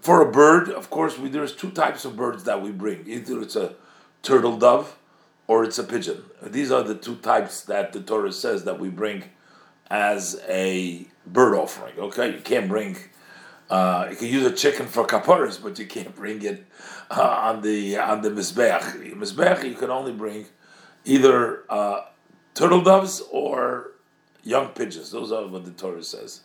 for 0.00 0.26
a 0.26 0.30
bird, 0.30 0.70
of 0.70 0.90
course, 0.90 1.18
we, 1.18 1.28
there's 1.28 1.54
two 1.54 1.70
types 1.70 2.04
of 2.04 2.16
birds 2.16 2.44
that 2.44 2.62
we 2.62 2.70
bring. 2.70 3.04
Either 3.06 3.42
it's 3.42 3.56
a 3.56 3.74
turtle 4.22 4.56
dove 4.56 4.96
or 5.46 5.64
it's 5.64 5.78
a 5.78 5.84
pigeon. 5.84 6.24
These 6.42 6.70
are 6.70 6.82
the 6.82 6.94
two 6.94 7.16
types 7.16 7.62
that 7.62 7.92
the 7.92 8.00
Torah 8.00 8.32
says 8.32 8.64
that 8.64 8.80
we 8.80 8.88
bring 8.88 9.24
as 9.90 10.40
a 10.48 11.06
bird 11.26 11.54
offering. 11.54 11.98
Okay, 11.98 12.32
you 12.32 12.40
can't 12.40 12.68
bring. 12.68 12.96
Uh, 13.70 14.08
you 14.10 14.16
can 14.16 14.26
use 14.26 14.44
a 14.44 14.52
chicken 14.52 14.84
for 14.86 15.06
kaparas, 15.06 15.62
but 15.62 15.78
you 15.78 15.86
can't 15.86 16.14
bring 16.16 16.42
it 16.42 16.66
uh, 17.08 17.22
on 17.22 17.62
the 17.62 17.96
on 17.96 18.20
the 18.20 18.28
mizbeach. 18.28 19.14
Mizbeach, 19.14 19.62
you 19.62 19.76
can 19.76 19.90
only 19.90 20.12
bring 20.12 20.46
either 21.04 21.62
uh, 21.70 22.00
turtle 22.54 22.82
doves 22.82 23.22
or 23.30 23.92
young 24.42 24.68
pigeons. 24.70 25.12
Those 25.12 25.30
are 25.30 25.46
what 25.46 25.64
the 25.64 25.70
Torah 25.70 26.02
says. 26.02 26.40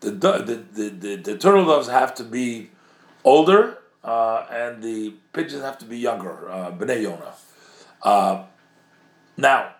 The 0.00 0.10
the 0.10 0.64
the, 0.72 0.88
the, 0.88 1.16
the 1.16 1.38
turtle 1.38 1.64
doves 1.64 1.86
have 1.86 2.12
to 2.16 2.24
be 2.24 2.70
older, 3.22 3.78
uh, 4.02 4.44
and 4.50 4.82
the 4.82 5.14
pigeons 5.32 5.62
have 5.62 5.78
to 5.78 5.84
be 5.84 5.98
younger. 5.98 6.50
Uh, 6.50 6.72
Bnei 6.72 7.02
Yonah. 7.02 7.34
Uh, 8.02 8.44
now, 9.36 9.74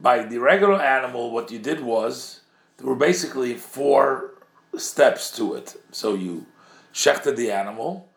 by 0.00 0.24
the 0.24 0.38
regular 0.38 0.82
animal, 0.82 1.30
what 1.30 1.52
you 1.52 1.60
did 1.60 1.80
was 1.80 2.40
there 2.76 2.88
were 2.88 2.96
basically 2.96 3.54
four 3.54 4.31
steps 4.76 5.34
to 5.36 5.54
it. 5.54 5.76
So 5.90 6.14
you 6.14 6.46
shechted 6.92 7.36
the 7.36 7.50
animal, 7.50 8.08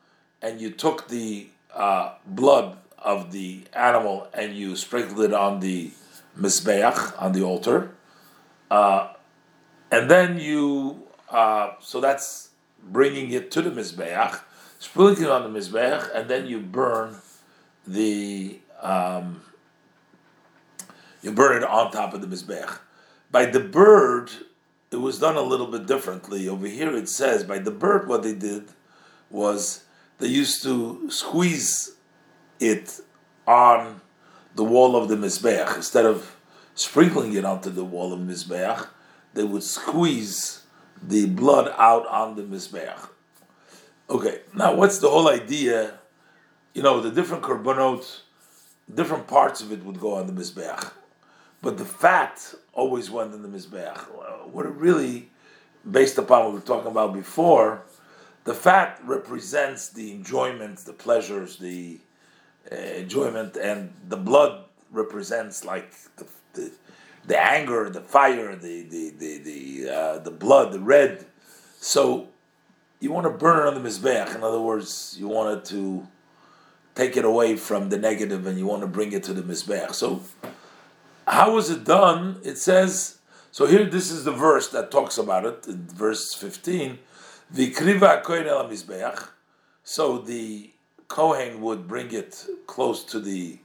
and 0.41 0.61
you 0.61 0.71
took 0.71 1.07
the 1.07 1.47
uh, 1.73 2.13
blood 2.25 2.77
of 2.97 3.31
the 3.31 3.61
animal 3.73 4.27
and 4.33 4.55
you 4.55 4.75
sprinkled 4.75 5.19
it 5.19 5.33
on 5.33 5.59
the 5.59 5.91
mizbeach 6.39 7.21
on 7.21 7.33
the 7.33 7.43
altar 7.43 7.91
uh, 8.71 9.13
and 9.91 10.09
then 10.09 10.39
you, 10.39 11.03
uh, 11.29 11.71
so 11.79 12.01
that's 12.01 12.49
bringing 12.83 13.31
it 13.31 13.51
to 13.51 13.61
the 13.61 13.69
Mizbeach, 13.69 14.41
sprinkling 14.79 15.29
on 15.29 15.43
the 15.43 15.59
Mizbeach, 15.59 16.13
and 16.13 16.29
then 16.29 16.47
you 16.47 16.59
burn 16.59 17.15
the, 17.85 18.59
um, 18.81 19.41
you 21.21 21.31
burn 21.31 21.57
it 21.57 21.63
on 21.63 21.91
top 21.91 22.13
of 22.13 22.21
the 22.21 22.27
Mizbeach. 22.27 22.79
By 23.31 23.45
the 23.45 23.59
bird, 23.59 24.31
it 24.95 25.01
was 25.01 25.19
done 25.19 25.35
a 25.35 25.41
little 25.41 25.67
bit 25.67 25.85
differently. 25.87 26.47
Over 26.47 26.67
here 26.67 26.95
it 26.95 27.09
says, 27.09 27.43
by 27.43 27.59
the 27.59 27.69
bird, 27.69 28.07
what 28.07 28.23
they 28.23 28.33
did 28.33 28.69
was 29.29 29.83
they 30.19 30.27
used 30.27 30.63
to 30.63 31.11
squeeze 31.11 31.95
it 32.61 33.01
on 33.45 33.99
the 34.55 34.63
wall 34.63 34.95
of 34.95 35.09
the 35.09 35.17
Mizbeach 35.17 35.75
instead 35.75 36.05
of 36.05 36.37
sprinkling 36.75 37.33
it 37.33 37.43
onto 37.43 37.69
the 37.69 37.83
wall 37.83 38.13
of 38.13 38.21
Mizbeach, 38.21 38.87
they 39.33 39.43
would 39.43 39.63
squeeze 39.63 40.63
the 41.03 41.25
blood 41.25 41.73
out 41.77 42.07
on 42.07 42.37
the 42.37 42.43
Mizbeach. 42.43 43.09
Okay, 44.09 44.39
now 44.53 44.73
what's 44.75 44.99
the 44.99 45.09
whole 45.09 45.27
idea? 45.27 45.99
You 46.73 46.83
know, 46.83 47.01
the 47.01 47.11
different 47.11 47.43
korbanot, 47.43 48.21
different 48.93 49.27
parts 49.27 49.59
of 49.61 49.73
it 49.73 49.83
would 49.83 49.99
go 49.99 50.15
on 50.15 50.27
the 50.27 50.33
Mizbeach. 50.33 50.89
But 51.65 51.79
the 51.79 51.85
fat 51.85 52.53
always 52.73 53.09
went 53.09 53.33
in 53.33 53.41
the 53.41 53.47
Mizbeach. 53.47 53.97
What 54.51 54.67
it 54.67 54.73
really, 54.73 55.31
based 55.89 56.19
upon 56.19 56.43
what 56.43 56.49
we 56.53 56.59
were 56.59 56.65
talking 56.73 56.91
about 56.91 57.11
before, 57.11 57.81
the 58.43 58.53
fat 58.53 59.01
represents 59.03 59.89
the 59.89 60.11
enjoyment, 60.11 60.77
the 60.77 60.93
pleasures, 60.93 61.57
the 61.57 61.99
uh, 62.71 62.75
enjoyment, 62.75 63.57
and 63.57 63.91
the 64.09 64.15
blood 64.15 64.65
represents 64.91 65.65
like 65.65 65.91
the 66.17 66.27
the, 66.53 66.71
the 67.25 67.41
anger, 67.41 67.89
the 67.89 68.01
fire, 68.01 68.55
the 68.55 68.83
the 68.83 69.09
the 69.17 69.37
the, 69.39 69.89
uh, 69.89 70.19
the 70.19 70.29
blood, 70.29 70.71
the 70.71 70.79
red. 70.79 71.25
So 71.79 72.27
you 72.99 73.11
want 73.11 73.25
to 73.25 73.31
burn 73.31 73.57
it 73.57 73.67
on 73.67 73.73
the 73.81 73.89
mizbeach. 73.89 74.35
In 74.35 74.43
other 74.43 74.61
words, 74.61 75.15
you 75.17 75.27
want 75.27 75.57
it 75.57 75.65
to 75.73 76.05
take 76.93 77.17
it 77.17 77.25
away 77.25 77.55
from 77.55 77.89
the 77.89 77.97
negative, 77.97 78.45
and 78.45 78.55
you 78.55 78.67
want 78.67 78.81
to 78.81 78.87
bring 78.87 79.13
it 79.13 79.23
to 79.23 79.33
the 79.33 79.41
mizbeach. 79.41 79.95
So 79.95 80.21
how 81.35 81.53
was 81.53 81.69
it 81.69 81.83
done? 81.83 82.39
It 82.43 82.57
says 82.57 83.19
so. 83.51 83.65
Here, 83.65 83.85
this 83.85 84.11
is 84.11 84.23
the 84.23 84.31
verse 84.47 84.67
that 84.69 84.91
talks 84.91 85.17
about 85.17 85.43
it. 85.45 85.67
in 85.67 85.87
verse 85.87 86.33
fifteen, 86.33 86.99
the 87.49 87.71
kohen 87.71 88.47
el 88.47 88.67
mizbeach. 88.69 89.19
So 89.83 90.17
the 90.17 90.71
Kohen 91.07 91.61
would 91.61 91.87
bring 91.87 92.11
it 92.11 92.45
close 92.65 93.03
to 93.05 93.19
the 93.19 93.59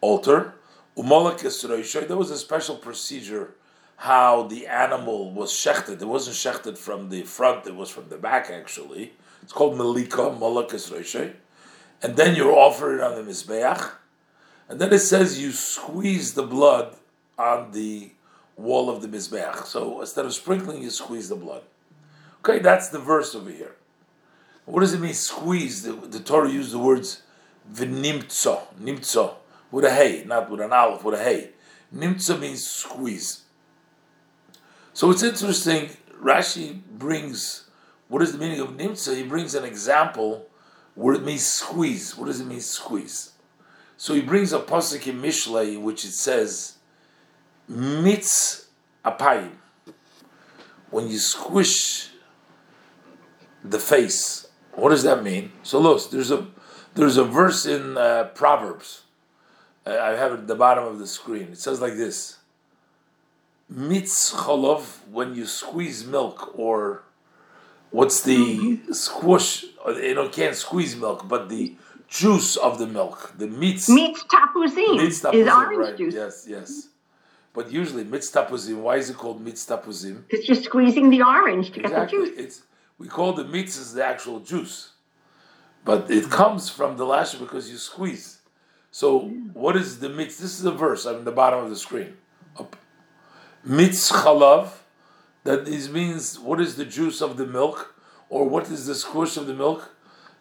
altar. 0.00 0.54
There 0.96 1.04
was 1.04 2.30
a 2.30 2.38
special 2.38 2.76
procedure 2.76 3.54
how 3.96 4.44
the 4.44 4.66
animal 4.66 5.32
was 5.32 5.52
shechted. 5.52 6.02
It 6.02 6.04
wasn't 6.06 6.36
shechted 6.36 6.76
from 6.76 7.08
the 7.10 7.22
front, 7.22 7.66
it 7.66 7.74
was 7.74 7.90
from 7.90 8.08
the 8.08 8.16
back 8.16 8.50
actually. 8.50 9.12
It's 9.42 9.52
called 9.52 9.78
Melika, 9.78 10.36
Roishay. 10.38 11.34
And 12.02 12.16
then 12.16 12.34
you 12.34 12.50
offer 12.50 12.96
it 12.96 13.00
on 13.00 13.14
the 13.14 13.30
Mizbeach. 13.30 13.92
And 14.68 14.80
then 14.80 14.92
it 14.92 15.00
says 15.00 15.40
you 15.40 15.52
squeeze 15.52 16.34
the 16.34 16.42
blood 16.42 16.96
on 17.38 17.72
the 17.72 18.10
wall 18.56 18.88
of 18.88 19.02
the 19.02 19.08
Mizbeach. 19.08 19.66
So 19.66 20.00
instead 20.00 20.24
of 20.24 20.34
sprinkling, 20.34 20.82
you 20.82 20.90
squeeze 20.90 21.28
the 21.28 21.36
blood. 21.36 21.62
Okay, 22.40 22.58
that's 22.58 22.88
the 22.88 22.98
verse 22.98 23.34
over 23.34 23.50
here. 23.50 23.76
What 24.64 24.80
does 24.80 24.94
it 24.94 25.00
mean, 25.00 25.14
squeeze? 25.14 25.82
The, 25.82 25.92
the 25.92 26.20
Torah 26.20 26.50
used 26.50 26.72
the 26.72 26.78
words 26.78 27.22
v'nimtzo, 27.70 28.60
nimtzo, 28.80 29.34
with 29.70 29.84
a 29.84 29.90
hay, 29.90 30.24
not 30.26 30.50
with 30.50 30.60
an 30.60 30.72
aleph, 30.72 31.04
with 31.04 31.14
a 31.20 31.22
hay. 31.22 31.50
Nimtzo 31.94 32.38
means 32.38 32.66
squeeze. 32.66 33.42
So 34.92 35.10
it's 35.10 35.22
interesting, 35.22 35.90
Rashi 36.22 36.80
brings, 36.98 37.68
what 38.08 38.22
is 38.22 38.32
the 38.32 38.38
meaning 38.38 38.60
of 38.60 38.76
nimtzo? 38.76 39.16
He 39.16 39.24
brings 39.24 39.54
an 39.54 39.64
example 39.64 40.46
where 40.94 41.14
it 41.14 41.24
means 41.24 41.44
squeeze. 41.44 42.16
What 42.16 42.26
does 42.26 42.40
it 42.40 42.46
mean, 42.46 42.60
squeeze? 42.60 43.32
So 43.96 44.14
he 44.14 44.20
brings 44.20 44.52
a 44.52 44.58
pasuk 44.58 45.06
in 45.06 45.20
Mishlei, 45.20 45.80
which 45.80 46.04
it 46.04 46.12
says, 46.12 46.74
mitz 47.70 48.66
apayim. 49.04 49.52
When 50.90 51.08
you 51.08 51.18
squish 51.18 52.10
the 53.64 53.78
face, 53.78 54.46
what 54.72 54.90
does 54.90 55.02
that 55.04 55.22
mean? 55.22 55.52
So 55.62 55.80
look, 55.80 56.10
there's 56.10 56.30
a 56.30 56.46
there's 56.94 57.16
a 57.16 57.24
verse 57.24 57.66
in 57.66 57.96
uh, 57.96 58.30
Proverbs. 58.34 59.02
I 59.86 60.10
have 60.12 60.32
it 60.32 60.40
at 60.40 60.46
the 60.46 60.54
bottom 60.54 60.84
of 60.84 60.98
the 60.98 61.06
screen. 61.06 61.48
It 61.52 61.58
says 61.58 61.80
like 61.80 61.94
this: 61.94 62.38
Mitz 63.72 64.32
cholov, 64.32 65.06
when 65.10 65.34
you 65.34 65.46
squeeze 65.46 66.06
milk, 66.06 66.56
or 66.56 67.02
what's 67.90 68.22
the 68.22 68.80
squish? 68.92 69.64
You 69.86 70.14
know, 70.14 70.28
can't 70.28 70.54
squeeze 70.54 70.94
milk, 70.96 71.28
but 71.28 71.48
the 71.48 71.74
juice 72.08 72.56
of 72.56 72.78
the 72.78 72.86
milk, 72.86 73.34
the 73.38 73.46
mitz. 73.46 73.88
Mitz 73.88 74.20
tapuzim 74.26 74.98
Mitz 74.98 75.34
is 75.34 75.48
orange 75.48 75.78
right. 75.78 75.96
juice. 75.96 76.14
Yes, 76.14 76.46
yes. 76.48 76.88
But 77.52 77.70
usually 77.70 78.04
mitz 78.04 78.32
tapuzim. 78.32 78.80
Why 78.80 78.96
is 78.96 79.10
it 79.10 79.16
called 79.16 79.44
mitz 79.44 79.66
tapuzim? 79.66 80.24
Because 80.28 80.48
you're 80.48 80.62
squeezing 80.62 81.10
the 81.10 81.22
orange 81.22 81.72
to 81.72 81.80
Exactly. 81.80 82.18
get 82.18 82.26
the 82.26 82.30
juice. 82.30 82.38
It's 82.38 82.62
we 82.98 83.08
call 83.08 83.32
the 83.32 83.44
mitz 83.44 83.78
is 83.78 83.94
the 83.94 84.04
actual 84.04 84.40
juice, 84.40 84.92
but 85.84 86.10
it 86.10 86.30
comes 86.30 86.68
from 86.68 86.96
the 86.96 87.04
lash 87.04 87.34
because 87.34 87.70
you 87.70 87.76
squeeze. 87.76 88.40
So 88.90 89.20
what 89.52 89.76
is 89.76 89.98
the 90.00 90.08
mitz? 90.08 90.38
This 90.38 90.58
is 90.58 90.64
a 90.64 90.72
verse 90.72 91.06
on 91.06 91.24
the 91.24 91.32
bottom 91.32 91.64
of 91.64 91.70
the 91.70 91.76
screen. 91.76 92.16
Up. 92.58 92.76
Mitz 93.66 94.12
chalav. 94.12 94.70
That 95.44 95.68
is 95.68 95.90
means 95.90 96.38
what 96.38 96.58
is 96.58 96.76
the 96.76 96.86
juice 96.86 97.20
of 97.20 97.36
the 97.36 97.44
milk, 97.46 97.94
or 98.30 98.48
what 98.48 98.70
is 98.70 98.86
the 98.86 98.94
squish 98.94 99.36
of 99.36 99.46
the 99.46 99.52
milk? 99.52 99.93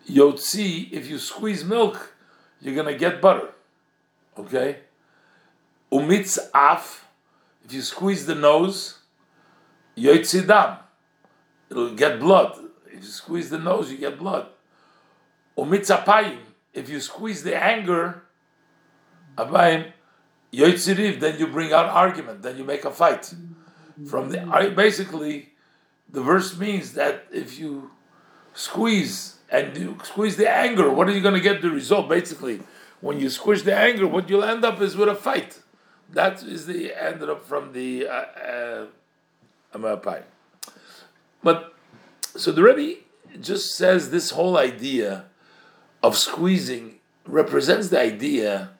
Yotzi. 0.10 0.91
If 0.91 1.10
you 1.10 1.19
squeeze 1.19 1.63
milk, 1.63 2.13
you're 2.62 2.75
gonna 2.75 2.98
get 2.98 3.22
butter. 3.22 3.50
Okay. 4.38 4.77
Umitz 5.91 6.39
af. 6.53 7.05
If 7.65 7.74
you 7.74 7.81
squeeze 7.81 8.25
the 8.25 8.36
nose, 8.36 9.00
yotzi 9.98 10.45
dam 10.45 10.77
it'll 11.74 11.95
get 11.95 12.19
blood. 12.19 12.57
If 12.88 13.03
you 13.03 13.10
squeeze 13.10 13.50
the 13.50 13.57
nose, 13.57 13.91
you 13.91 13.98
get 13.98 14.17
blood. 14.19 14.48
Umitzapayim, 15.57 16.38
if 16.74 16.89
you 16.89 17.00
squeeze 17.00 17.43
the 17.43 17.55
anger, 17.55 18.24
abayim, 19.38 19.91
yoitziriv, 20.51 21.20
then 21.20 21.39
you 21.39 21.48
bring 21.48 21.74
out 21.74 21.87
argument, 21.87 22.42
then 22.44 22.57
you 22.57 22.63
make 22.63 22.85
a 22.85 22.92
fight. 22.92 23.33
From 24.07 24.29
the 24.29 24.74
basically, 24.75 25.50
the 26.09 26.22
verse 26.22 26.57
means 26.57 26.94
that 26.94 27.25
if 27.31 27.59
you 27.59 27.92
squeeze 28.53 29.37
and 29.53 29.77
you 29.77 29.98
squeeze 30.03 30.35
the 30.35 30.50
anger, 30.50 30.89
what 30.89 31.07
are 31.07 31.11
you 31.11 31.22
going 31.22 31.35
to 31.35 31.39
get 31.39 31.61
the 31.61 31.70
result? 31.70 32.09
Basically, 32.09 32.59
when 33.01 33.20
you 33.20 33.29
squish 33.29 33.61
the 33.61 33.77
anger, 33.77 34.07
what 34.07 34.27
you'll 34.27 34.44
end 34.44 34.66
up 34.66 34.81
is 34.81 34.98
with 34.98 35.07
a 35.07 35.16
fight. 35.16 35.59
That 36.09 36.42
is 36.42 36.66
the 36.66 36.92
ended 36.94 37.29
up 37.29 37.46
from 37.46 37.72
the 37.72 38.07
uh, 38.07 38.87
uh, 39.74 39.98
but 41.44 41.74
so 42.35 42.51
the 42.51 42.63
Rebbe 42.63 43.01
just 43.42 43.75
says 43.75 44.09
this 44.09 44.31
whole 44.31 44.57
idea 44.57 45.25
of 46.01 46.18
squeezing 46.18 47.00
represents 47.25 47.89
the 47.89 48.00
idea 48.00 48.72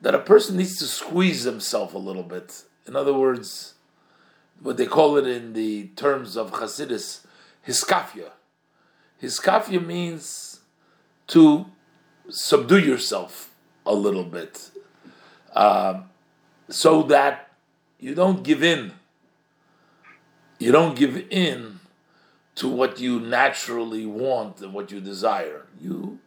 that 0.00 0.14
a 0.14 0.18
person 0.18 0.56
needs 0.56 0.78
to 0.78 0.84
squeeze 0.84 1.42
himself 1.42 1.94
a 1.94 1.98
little 1.98 2.22
bit. 2.22 2.64
In 2.86 2.96
other 2.96 3.14
words, 3.14 3.74
what 4.60 4.76
they 4.76 4.86
call 4.86 5.16
it 5.16 5.26
in 5.26 5.52
the 5.52 5.88
terms 5.96 6.36
of 6.36 6.52
Hasidus, 6.52 7.24
hiskafia. 7.66 8.30
Hiskafia 9.22 9.84
means 9.84 10.60
to 11.28 11.66
subdue 12.28 12.78
yourself 12.78 13.54
a 13.86 13.94
little 13.94 14.24
bit, 14.24 14.70
uh, 15.54 16.02
so 16.68 17.02
that 17.02 17.52
you 17.98 18.14
don't 18.14 18.42
give 18.42 18.62
in. 18.62 18.92
You 20.58 20.72
don't 20.72 20.96
give 20.96 21.16
in 21.30 21.80
to 22.56 22.68
what 22.68 23.00
you 23.00 23.20
naturally 23.20 24.06
want 24.06 24.60
and 24.60 24.72
what 24.72 24.90
you 24.90 25.00
desire. 25.00 25.66
You 25.80 26.18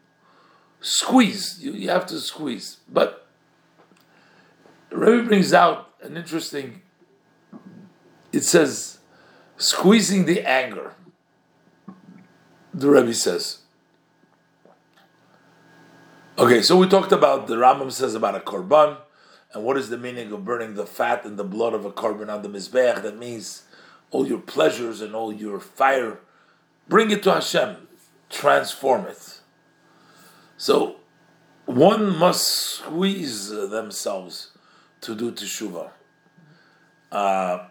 squeeze. 0.82 1.60
You, 1.62 1.72
you 1.72 1.90
have 1.90 2.06
to 2.08 2.20
squeeze. 2.20 2.78
But 2.90 3.26
Rebbe 4.92 5.24
brings 5.28 5.54
out 5.54 5.90
an 6.02 6.18
interesting. 6.18 6.82
It 8.34 8.44
says, 8.44 9.00
squeezing 9.58 10.26
the 10.26 10.48
anger. 10.48 10.94
The 12.78 12.92
Rebbe 12.92 13.12
says. 13.12 13.62
Okay, 16.38 16.62
so 16.62 16.78
we 16.78 16.88
talked 16.88 17.12
about 17.12 17.48
the 17.48 17.56
Rambam 17.56 17.92
says 17.92 18.14
about 18.14 18.36
a 18.36 18.40
korban, 18.40 18.98
and 19.52 19.64
what 19.64 19.78
is 19.78 19.90
the 19.90 19.98
meaning 19.98 20.32
of 20.32 20.46
burning 20.46 20.76
the 20.76 20.86
fat 20.86 21.26
and 21.26 21.40
the 21.40 21.44
blood 21.44 21.74
of 21.74 21.86
a 21.86 21.92
korban 21.92 22.32
on 22.32 22.44
the 22.44 22.50
mizbeach? 22.50 23.02
That 23.02 23.18
means 23.18 23.64
all 24.12 24.28
your 24.28 24.38
pleasures 24.38 25.02
and 25.02 25.16
all 25.16 25.34
your 25.34 25.60
fire, 25.60 26.20
bring 26.88 27.10
it 27.10 27.24
to 27.24 27.34
Hashem, 27.34 27.88
transform 28.30 29.08
it. 29.08 29.42
So 30.56 30.98
one 31.66 32.16
must 32.16 32.48
squeeze 32.48 33.50
themselves 33.50 34.52
to 35.02 35.16
do 35.16 35.32
teshuvah. 35.32 35.90
Uh, 37.12 37.66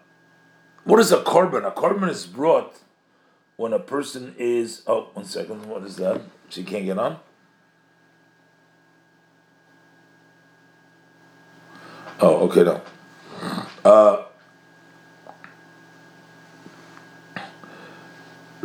what 0.83 0.99
is 0.99 1.13
a 1.13 1.19
korban? 1.19 1.65
A 1.65 1.71
korban 1.71 2.09
is 2.09 2.27
brought 2.27 2.75
when 3.57 3.73
a 3.73 3.79
person 3.79 4.35
is. 4.39 4.83
Oh, 4.87 5.11
one 5.15 5.25
second. 5.25 5.67
What 5.67 5.83
is 5.83 5.97
that? 5.97 6.21
She 6.49 6.65
can't 6.65 6.85
get 6.85 6.99
on. 6.99 7.19
Oh, 12.21 12.49
okay, 12.49 12.63
no. 12.63 12.81
Uh, 13.85 14.27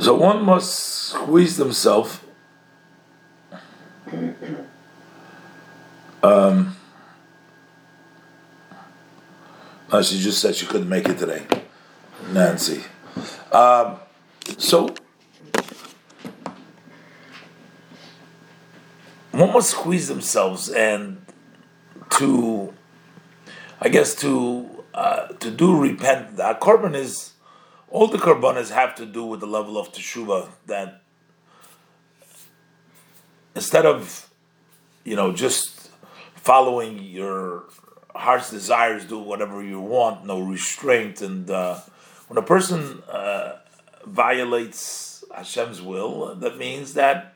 So 0.02 0.16
one 0.16 0.44
must 0.44 0.74
squeeze 0.74 1.58
themselves. 1.58 2.20
Um, 6.24 6.76
she 10.02 10.20
just 10.20 10.40
said 10.40 10.56
she 10.56 10.66
couldn't 10.66 10.90
make 10.90 11.08
it 11.08 11.20
today, 11.20 11.46
Nancy. 12.32 12.84
Um, 13.52 14.00
so 14.58 14.94
one 19.32 19.54
must 19.54 19.72
squeeze 19.72 20.08
themselves 20.08 20.70
and 20.70 21.26
to, 22.12 22.74
I 23.80 23.90
guess, 23.90 24.16
to 24.16 24.84
uh, 24.94 25.28
to 25.28 25.52
do 25.52 25.80
repent. 25.80 26.38
The 26.38 26.58
korban 26.62 26.96
is 26.96 27.34
all 27.90 28.08
the 28.08 28.18
karbanas 28.18 28.72
have 28.72 28.96
to 28.96 29.06
do 29.06 29.24
with 29.26 29.40
the 29.40 29.48
level 29.48 29.78
of 29.78 29.92
teshuva 29.92 30.50
that 30.68 31.02
instead 33.56 33.86
of 33.86 34.30
you 35.04 35.16
know 35.16 35.32
just 35.32 35.90
following 36.36 37.00
your 37.00 37.64
heart's 38.14 38.50
desires 38.50 39.06
do 39.06 39.18
whatever 39.18 39.64
you 39.64 39.80
want 39.80 40.26
no 40.26 40.40
restraint 40.42 41.22
and 41.22 41.50
uh, 41.50 41.80
when 42.28 42.38
a 42.38 42.42
person 42.42 43.02
uh, 43.10 43.58
violates 44.06 45.24
Hashem's 45.36 45.82
will 45.82 46.36
that 46.36 46.58
means 46.58 46.94
that 46.94 47.36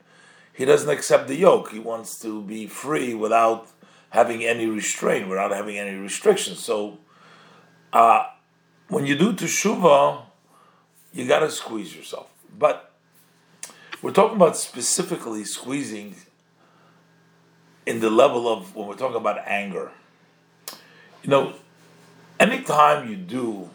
he 0.54 0.66
doesn't 0.66 0.90
accept 0.90 1.28
the 1.28 1.36
yoke 1.36 1.72
he 1.72 1.80
wants 1.80 2.20
to 2.20 2.42
be 2.42 2.68
free 2.68 3.14
without 3.14 3.68
having 4.10 4.44
any 4.44 4.68
restraint 4.68 5.28
without 5.28 5.52
having 5.52 5.78
any 5.78 5.98
restrictions 5.98 6.60
so 6.60 6.98
uh, 7.94 8.26
when 8.90 9.06
you 9.06 9.16
do 9.16 9.34
teshuva 9.34 10.26
you 11.16 11.26
got 11.26 11.40
to 11.40 11.50
squeeze 11.50 11.96
yourself. 11.96 12.30
But 12.60 12.92
we're 14.02 14.12
talking 14.12 14.36
about 14.36 14.58
specifically 14.58 15.46
squeezing 15.46 16.16
in 17.86 18.02
the 18.02 18.10
level 18.10 18.52
of 18.52 18.76
when 18.76 18.88
we're 18.88 18.96
talking 18.96 19.16
about 19.16 19.40
anger. 19.48 19.92
You 21.24 21.30
know, 21.30 21.54
anytime 22.40 23.10
you 23.10 23.16
do 23.16 23.70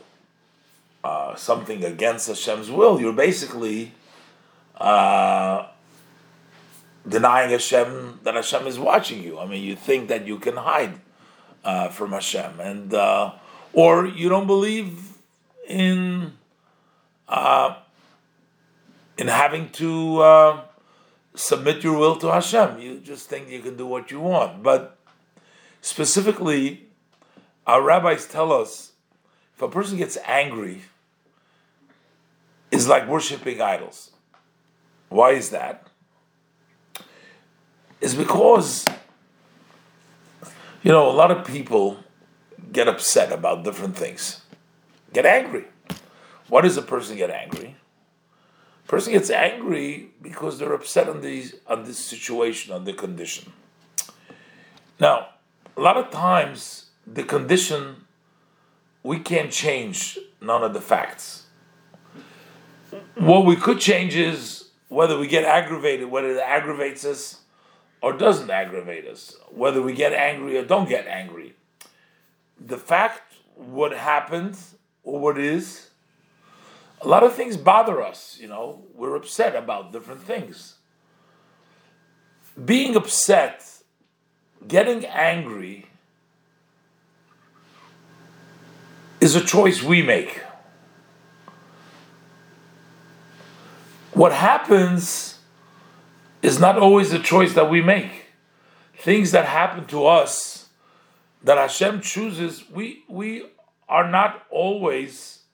uh, 1.02 1.34
something 1.34 1.84
against 1.84 2.28
Hashem's 2.28 2.70
will, 2.70 3.00
you're 3.00 3.12
basically 3.12 3.92
uh, 4.76 5.66
denying 7.08 7.50
Hashem 7.50 8.20
that 8.22 8.34
Hashem 8.34 8.66
is 8.66 8.78
watching 8.78 9.22
you. 9.22 9.38
I 9.38 9.46
mean, 9.46 9.62
you 9.62 9.76
think 9.76 10.08
that 10.08 10.26
you 10.26 10.38
can 10.38 10.56
hide 10.56 11.00
uh, 11.64 11.88
from 11.88 12.12
Hashem, 12.12 12.60
and 12.60 12.92
uh, 12.92 13.32
or 13.72 14.06
you 14.06 14.28
don't 14.28 14.46
believe 14.46 15.16
in 15.66 16.32
uh, 17.28 17.76
in 19.16 19.28
having 19.28 19.70
to 19.70 20.20
uh, 20.20 20.60
submit 21.34 21.84
your 21.84 21.96
will 21.96 22.16
to 22.16 22.32
Hashem. 22.32 22.80
You 22.80 22.98
just 22.98 23.28
think 23.28 23.48
you 23.48 23.60
can 23.60 23.76
do 23.76 23.86
what 23.86 24.10
you 24.10 24.20
want. 24.20 24.62
But 24.62 24.98
specifically, 25.80 26.88
our 27.66 27.82
rabbis 27.82 28.26
tell 28.26 28.52
us 28.52 28.92
if 29.54 29.62
a 29.62 29.68
person 29.68 29.98
gets 29.98 30.16
angry, 30.24 30.82
is 32.70 32.88
like 32.88 33.08
worshiping 33.08 33.60
idols. 33.60 34.10
Why 35.08 35.30
is 35.32 35.50
that? 35.50 35.86
Is 38.00 38.14
because 38.14 38.86
you 40.82 40.90
know 40.90 41.10
a 41.10 41.12
lot 41.12 41.30
of 41.30 41.46
people 41.46 41.98
get 42.72 42.88
upset 42.88 43.32
about 43.32 43.64
different 43.64 43.96
things, 43.96 44.40
get 45.12 45.26
angry. 45.26 45.64
Why 46.48 46.62
does 46.62 46.76
a 46.76 46.82
person 46.82 47.16
get 47.16 47.30
angry? 47.30 47.76
Person 48.86 49.12
gets 49.12 49.30
angry 49.30 50.10
because 50.20 50.58
they're 50.58 50.72
upset 50.72 51.08
on 51.08 51.20
the 51.20 51.52
on 51.66 51.84
this 51.84 51.98
situation, 51.98 52.72
on 52.72 52.84
the 52.84 52.92
condition. 52.92 53.52
Now, 54.98 55.28
a 55.76 55.80
lot 55.80 55.96
of 55.96 56.10
times 56.10 56.86
the 57.06 57.22
condition 57.22 58.04
we 59.02 59.18
can't 59.18 59.50
change 59.50 60.18
none 60.40 60.62
of 60.62 60.74
the 60.74 60.80
facts. 60.80 61.39
What 63.20 63.44
we 63.44 63.54
could 63.54 63.80
change 63.80 64.16
is 64.16 64.70
whether 64.88 65.18
we 65.18 65.26
get 65.26 65.44
aggravated, 65.44 66.10
whether 66.10 66.30
it 66.30 66.40
aggravates 66.40 67.04
us 67.04 67.42
or 68.00 68.14
doesn't 68.14 68.48
aggravate 68.48 69.06
us, 69.06 69.36
whether 69.50 69.82
we 69.82 69.92
get 69.92 70.14
angry 70.14 70.56
or 70.56 70.64
don't 70.64 70.88
get 70.88 71.06
angry. 71.06 71.54
The 72.58 72.78
fact, 72.78 73.34
what 73.56 73.92
happened 73.92 74.56
or 75.02 75.20
what 75.20 75.36
is, 75.36 75.90
a 77.02 77.08
lot 77.08 77.22
of 77.22 77.34
things 77.34 77.58
bother 77.58 78.02
us, 78.02 78.38
you 78.40 78.48
know, 78.48 78.84
we're 78.94 79.16
upset 79.16 79.54
about 79.54 79.92
different 79.92 80.22
things. 80.22 80.76
Being 82.64 82.96
upset, 82.96 83.70
getting 84.66 85.04
angry, 85.04 85.88
is 89.20 89.36
a 89.36 89.44
choice 89.44 89.82
we 89.82 90.00
make. 90.00 90.40
What 94.20 94.32
happens 94.32 95.38
is 96.42 96.60
not 96.60 96.76
always 96.76 97.10
a 97.10 97.18
choice 97.18 97.54
that 97.54 97.70
we 97.70 97.80
make. 97.80 98.26
Things 98.94 99.30
that 99.30 99.46
happen 99.46 99.86
to 99.86 100.06
us 100.06 100.66
that 101.42 101.56
Hashem 101.56 102.02
chooses, 102.02 102.68
we 102.70 103.02
we 103.08 103.46
are 103.88 104.10
not 104.10 104.42
always 104.50 105.44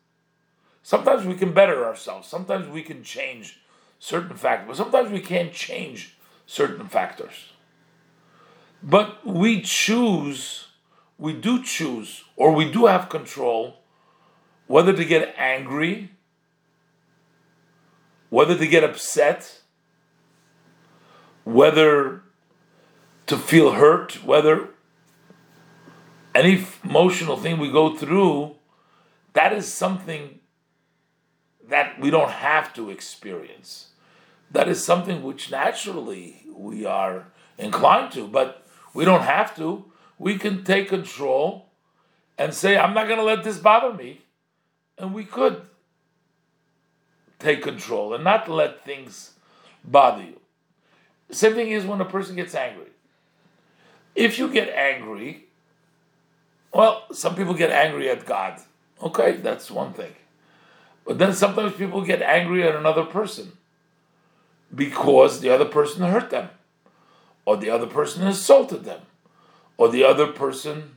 sometimes 0.82 1.24
we 1.24 1.36
can 1.36 1.52
better 1.52 1.86
ourselves, 1.86 2.26
sometimes 2.26 2.66
we 2.66 2.82
can 2.82 3.04
change 3.04 3.60
certain 4.00 4.36
factors, 4.36 4.66
but 4.66 4.76
sometimes 4.76 5.12
we 5.12 5.20
can't 5.20 5.52
change 5.52 6.16
certain 6.44 6.88
factors. 6.88 7.52
But 8.82 9.24
we 9.24 9.62
choose, 9.62 10.66
we 11.18 11.34
do 11.34 11.62
choose, 11.62 12.24
or 12.34 12.50
we 12.50 12.68
do 12.68 12.86
have 12.86 13.10
control 13.10 13.76
whether 14.66 14.92
to 14.92 15.04
get 15.04 15.36
angry, 15.38 16.15
whether 18.30 18.56
to 18.56 18.66
get 18.66 18.84
upset, 18.84 19.60
whether 21.44 22.22
to 23.26 23.36
feel 23.36 23.72
hurt, 23.72 24.24
whether 24.24 24.70
any 26.34 26.64
emotional 26.84 27.36
thing 27.36 27.58
we 27.58 27.70
go 27.70 27.96
through, 27.96 28.54
that 29.32 29.52
is 29.52 29.72
something 29.72 30.40
that 31.68 31.98
we 32.00 32.10
don't 32.10 32.30
have 32.30 32.72
to 32.74 32.90
experience. 32.90 33.88
That 34.50 34.68
is 34.68 34.84
something 34.84 35.22
which 35.22 35.50
naturally 35.50 36.44
we 36.54 36.86
are 36.86 37.26
inclined 37.58 38.12
to, 38.12 38.26
but 38.28 38.66
we 38.94 39.04
don't 39.04 39.22
have 39.22 39.56
to. 39.56 39.84
We 40.18 40.38
can 40.38 40.64
take 40.64 40.88
control 40.88 41.66
and 42.38 42.54
say, 42.54 42.76
I'm 42.76 42.94
not 42.94 43.06
going 43.06 43.18
to 43.18 43.24
let 43.24 43.44
this 43.44 43.58
bother 43.58 43.92
me. 43.92 44.22
And 44.98 45.12
we 45.12 45.24
could 45.24 45.62
take 47.38 47.62
control 47.62 48.14
and 48.14 48.24
not 48.24 48.48
let 48.48 48.84
things 48.84 49.32
bother 49.84 50.22
you. 50.22 50.40
Same 51.30 51.54
thing 51.54 51.70
is 51.70 51.84
when 51.84 52.00
a 52.00 52.04
person 52.04 52.36
gets 52.36 52.54
angry. 52.54 52.90
If 54.14 54.38
you 54.38 54.48
get 54.48 54.68
angry, 54.70 55.44
well, 56.72 57.04
some 57.12 57.34
people 57.34 57.54
get 57.54 57.70
angry 57.70 58.08
at 58.10 58.24
God. 58.24 58.60
Okay, 59.02 59.32
that's 59.32 59.70
one 59.70 59.92
thing. 59.92 60.12
But 61.06 61.18
then 61.18 61.32
sometimes 61.32 61.74
people 61.74 62.02
get 62.02 62.22
angry 62.22 62.66
at 62.66 62.74
another 62.74 63.04
person 63.04 63.52
because 64.74 65.40
the 65.40 65.50
other 65.50 65.64
person 65.64 66.02
hurt 66.02 66.30
them, 66.30 66.48
or 67.44 67.56
the 67.56 67.70
other 67.70 67.86
person 67.86 68.26
insulted 68.26 68.84
them, 68.84 69.00
or 69.76 69.88
the 69.88 70.02
other 70.04 70.26
person 70.26 70.96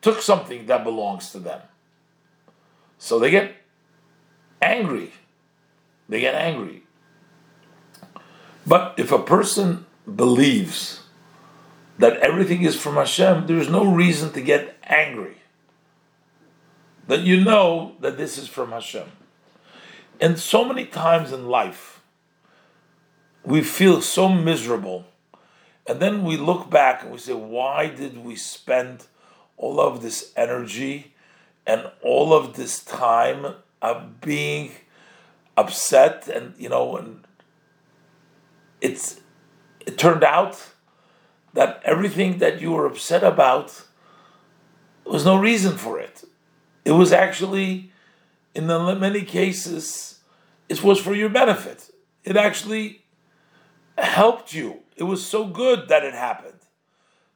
took 0.00 0.22
something 0.22 0.66
that 0.66 0.84
belongs 0.84 1.30
to 1.32 1.38
them. 1.38 1.60
So 2.98 3.18
they 3.18 3.30
get 3.30 3.54
angry. 4.62 5.12
They 6.08 6.20
get 6.20 6.34
angry. 6.34 6.84
But 8.66 8.94
if 8.96 9.12
a 9.12 9.18
person 9.18 9.86
believes 10.12 11.02
that 11.98 12.16
everything 12.18 12.62
is 12.62 12.76
from 12.76 12.94
Hashem, 12.94 13.46
there's 13.46 13.68
no 13.68 13.84
reason 13.84 14.32
to 14.32 14.40
get 14.40 14.76
angry. 14.84 15.38
That 17.08 17.20
you 17.20 17.42
know 17.42 17.94
that 18.00 18.16
this 18.16 18.38
is 18.38 18.48
from 18.48 18.72
Hashem. 18.72 19.08
And 20.20 20.38
so 20.38 20.64
many 20.64 20.86
times 20.86 21.32
in 21.32 21.46
life, 21.46 22.02
we 23.44 23.62
feel 23.62 24.02
so 24.02 24.28
miserable. 24.28 25.04
And 25.86 26.00
then 26.00 26.24
we 26.24 26.36
look 26.36 26.68
back 26.68 27.02
and 27.02 27.12
we 27.12 27.18
say, 27.18 27.32
why 27.32 27.86
did 27.86 28.24
we 28.24 28.34
spend 28.34 29.06
all 29.56 29.78
of 29.78 30.02
this 30.02 30.32
energy 30.36 31.14
and 31.66 31.90
all 32.02 32.32
of 32.32 32.56
this 32.56 32.82
time 32.82 33.54
of 33.80 34.20
being 34.20 34.72
upset 35.56 36.28
and, 36.28 36.54
you 36.58 36.68
know, 36.68 36.96
and 36.96 37.26
it's 38.80 39.20
it 39.86 39.96
turned 39.98 40.24
out 40.24 40.72
that 41.54 41.80
everything 41.84 42.38
that 42.38 42.60
you 42.60 42.72
were 42.72 42.86
upset 42.86 43.22
about 43.22 43.84
was 45.04 45.24
no 45.24 45.36
reason 45.36 45.76
for 45.78 45.98
it. 45.98 46.24
It 46.84 46.92
was 46.92 47.12
actually, 47.12 47.92
in 48.54 48.66
the 48.66 48.94
many 48.96 49.22
cases, 49.22 50.20
it 50.68 50.82
was 50.82 51.00
for 51.00 51.14
your 51.14 51.28
benefit. 51.28 51.90
It 52.24 52.36
actually 52.36 53.04
helped 53.96 54.52
you. 54.52 54.80
It 54.96 55.04
was 55.04 55.24
so 55.24 55.46
good 55.46 55.88
that 55.88 56.04
it 56.04 56.14
happened. 56.14 56.60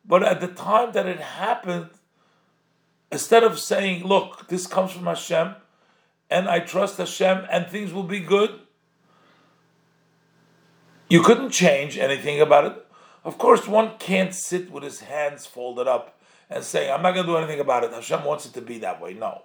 But 0.05 0.23
at 0.23 0.41
the 0.41 0.49
time 0.49 0.93
that 0.93 1.07
it 1.07 1.21
happened, 1.21 1.91
instead 3.13 3.45
of 3.45 3.59
saying, 3.59 4.05
"Look, 4.05 4.49
this 4.49 4.67
comes 4.67 4.93
from 4.93 5.05
Hashem," 5.05 5.55
and 6.31 6.49
I 6.49 6.61
trust 6.61 6.99
Hashem, 6.99 7.47
and 7.51 7.67
things 7.67 7.93
will 7.93 8.05
be 8.05 8.21
good, 8.21 8.61
you 11.09 11.23
couldn't 11.23 11.51
change 11.51 11.99
anything 11.99 12.41
about 12.41 12.65
it. 12.67 12.87
Of 13.25 13.37
course, 13.37 13.67
one 13.67 13.99
can't 13.99 14.35
sit 14.35 14.71
with 14.71 14.85
his 14.85 15.01
hands 15.01 15.45
folded 15.45 15.89
up 15.89 16.21
and 16.49 16.63
say, 16.63 16.91
I'm 16.91 17.03
not 17.03 17.13
going 17.13 17.27
to 17.27 17.33
do 17.33 17.37
anything 17.37 17.61
about 17.61 17.85
it. 17.85 17.93
Hashem 17.93 18.25
wants 18.25 18.47
it 18.47 18.55
to 18.55 18.61
be 18.61 18.79
that 18.79 19.01
way. 19.01 19.15
No. 19.15 19.43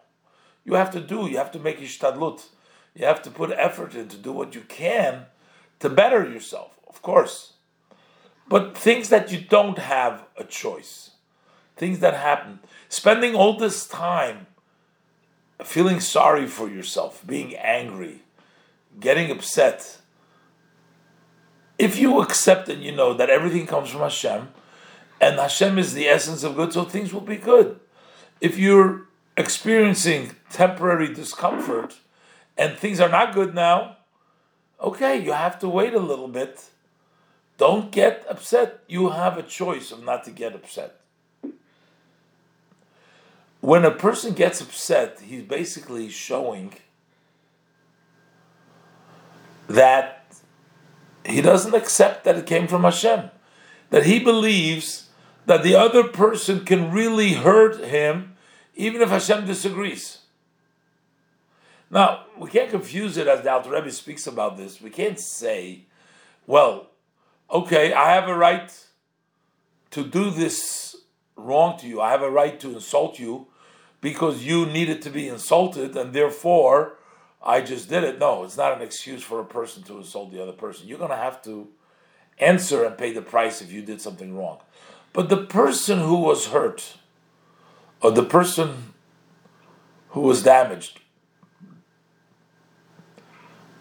You 0.64 0.76
have 0.76 0.92
to 0.92 1.02
do, 1.02 1.28
you 1.28 1.38
have 1.38 1.52
to 1.52 1.60
make 1.60 1.80
ishtadlut. 1.80 2.46
You 2.96 3.06
have 3.06 3.22
to 3.24 3.32
put 3.32 3.52
effort 3.52 3.94
in 3.94 4.08
to 4.08 4.18
do 4.18 4.32
what 4.32 4.56
you 4.56 4.62
can 4.62 5.26
to 5.80 5.90
better 5.90 6.28
yourself, 6.28 6.80
of 6.88 7.02
course. 7.02 7.54
But 8.48 8.78
things 8.78 9.10
that 9.10 9.32
you 9.32 9.40
don't 9.40 9.78
have 9.78 10.26
a 10.38 10.44
choice, 10.44 11.12
things 11.76 12.00
that 12.00 12.14
happen, 12.14 12.60
spending 12.90 13.36
all 13.36 13.58
this 13.58 13.88
time 13.88 14.48
feeling 15.64 16.00
sorry 16.00 16.48
for 16.48 16.70
yourself, 16.70 17.26
being 17.26 17.56
angry, 17.56 18.22
getting 19.00 19.32
upset, 19.32 20.00
if 21.78 21.98
you 21.98 22.22
accept 22.22 22.70
and 22.70 22.84
you 22.84 22.92
know 22.92 23.14
that 23.14 23.30
everything 23.30 23.68
comes 23.68 23.90
from 23.90 24.02
Hashem, 24.02 24.50
and 25.20 25.40
Hashem 25.40 25.78
is 25.78 25.94
the 25.94 26.08
essence 26.08 26.44
of 26.44 26.56
good, 26.56 26.74
so 26.74 26.84
things 26.84 27.14
will 27.14 27.22
be 27.22 27.38
good. 27.38 27.80
If 28.42 28.58
you're 28.58 29.08
experiencing 29.38 30.36
temporary 30.50 31.14
discomfort 31.14 31.96
and 32.58 32.78
things 32.78 33.00
are 33.00 33.10
not 33.10 33.34
good 33.34 33.54
now, 33.54 33.98
okay, 34.82 35.18
you 35.22 35.32
have 35.32 35.60
to 35.60 35.70
wait 35.70 35.94
a 35.94 36.00
little 36.00 36.28
bit, 36.28 36.70
don't 37.58 37.92
get 37.92 38.26
upset. 38.30 38.82
You 38.88 39.10
have 39.10 39.38
a 39.38 39.44
choice 39.44 39.92
of 39.92 40.04
not 40.04 40.26
to 40.26 40.32
get 40.32 40.54
upset. 40.54 41.00
When 43.66 43.84
a 43.84 43.90
person 43.90 44.36
gets 44.36 44.62
upset, 44.62 45.22
he's 45.22 45.42
basically 45.42 46.08
showing 46.08 46.76
that 49.68 50.36
he 51.26 51.42
doesn't 51.42 51.74
accept 51.74 52.26
that 52.26 52.36
it 52.36 52.46
came 52.46 52.68
from 52.68 52.84
Hashem. 52.84 53.32
That 53.90 54.06
he 54.06 54.20
believes 54.20 55.10
that 55.48 55.64
the 55.64 55.74
other 55.74 56.04
person 56.04 56.64
can 56.64 56.92
really 56.92 57.34
hurt 57.34 57.84
him 57.84 58.36
even 58.76 59.02
if 59.02 59.10
Hashem 59.10 59.48
disagrees. 59.48 60.20
Now, 61.90 62.26
we 62.38 62.52
can't 62.52 62.70
confuse 62.70 63.18
it 63.18 63.28
as 63.28 63.42
the 63.42 63.52
Alter 63.52 63.72
Rebbe 63.72 63.92
speaks 63.92 64.28
about 64.28 64.58
this. 64.58 64.80
We 64.80 64.92
can't 64.92 65.20
say, 65.20 65.86
well, 66.46 66.92
okay, 67.50 67.94
I 67.94 68.12
have 68.14 68.30
a 68.30 68.36
right 68.36 68.72
to 69.90 70.04
do 70.04 70.30
this 70.30 70.96
wrong 71.36 71.80
to 71.80 71.88
you. 71.88 72.00
I 72.00 72.12
have 72.12 72.22
a 72.22 72.30
right 72.30 72.60
to 72.60 72.72
insult 72.72 73.18
you 73.18 73.48
because 74.06 74.44
you 74.46 74.68
needed 74.68 75.02
to 75.02 75.10
be 75.10 75.28
insulted 75.28 75.98
and 75.98 76.14
therefore 76.14 76.96
I 77.42 77.62
just 77.62 77.90
did 77.90 78.04
it. 78.04 78.20
No, 78.20 78.44
it's 78.44 78.56
not 78.56 78.74
an 78.78 78.84
excuse 78.84 79.24
for 79.24 79.40
a 79.40 79.44
person 79.44 79.82
to 79.82 79.98
insult 79.98 80.32
the 80.32 80.44
other 80.44 80.52
person. 80.52 80.88
You're 80.88 81.00
going 81.00 81.10
to 81.10 81.18
have 81.18 81.42
to 81.46 81.68
answer 82.38 82.86
and 82.86 82.96
pay 82.96 83.12
the 83.14 83.24
price 83.24 83.64
if 83.64 83.72
you 83.72 83.82
did 83.82 84.00
something 84.00 84.38
wrong. 84.38 84.60
But 85.12 85.30
the 85.30 85.44
person 85.44 86.02
who 86.02 86.18
was 86.18 86.50
hurt, 86.50 86.98
or 88.00 88.12
the 88.12 88.22
person 88.22 88.94
who 90.10 90.22
was 90.22 90.44
damaged, 90.44 91.00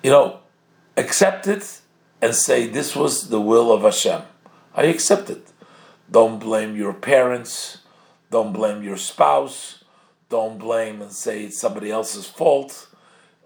you 0.02 0.10
know, 0.10 0.38
accept 0.96 1.46
it 1.46 1.82
and 2.22 2.34
say, 2.34 2.66
This 2.66 2.96
was 2.96 3.28
the 3.28 3.42
will 3.42 3.70
of 3.70 3.82
Hashem. 3.82 4.22
I 4.74 4.84
accept 4.84 5.28
it. 5.28 5.52
Don't 6.10 6.38
blame 6.38 6.76
your 6.76 6.94
parents. 6.94 7.82
Don't 8.30 8.54
blame 8.54 8.82
your 8.82 8.96
spouse. 8.96 9.83
Don't 10.28 10.58
blame 10.58 11.02
and 11.02 11.12
say 11.12 11.44
it's 11.44 11.58
somebody 11.58 11.90
else's 11.90 12.26
fault 12.26 12.88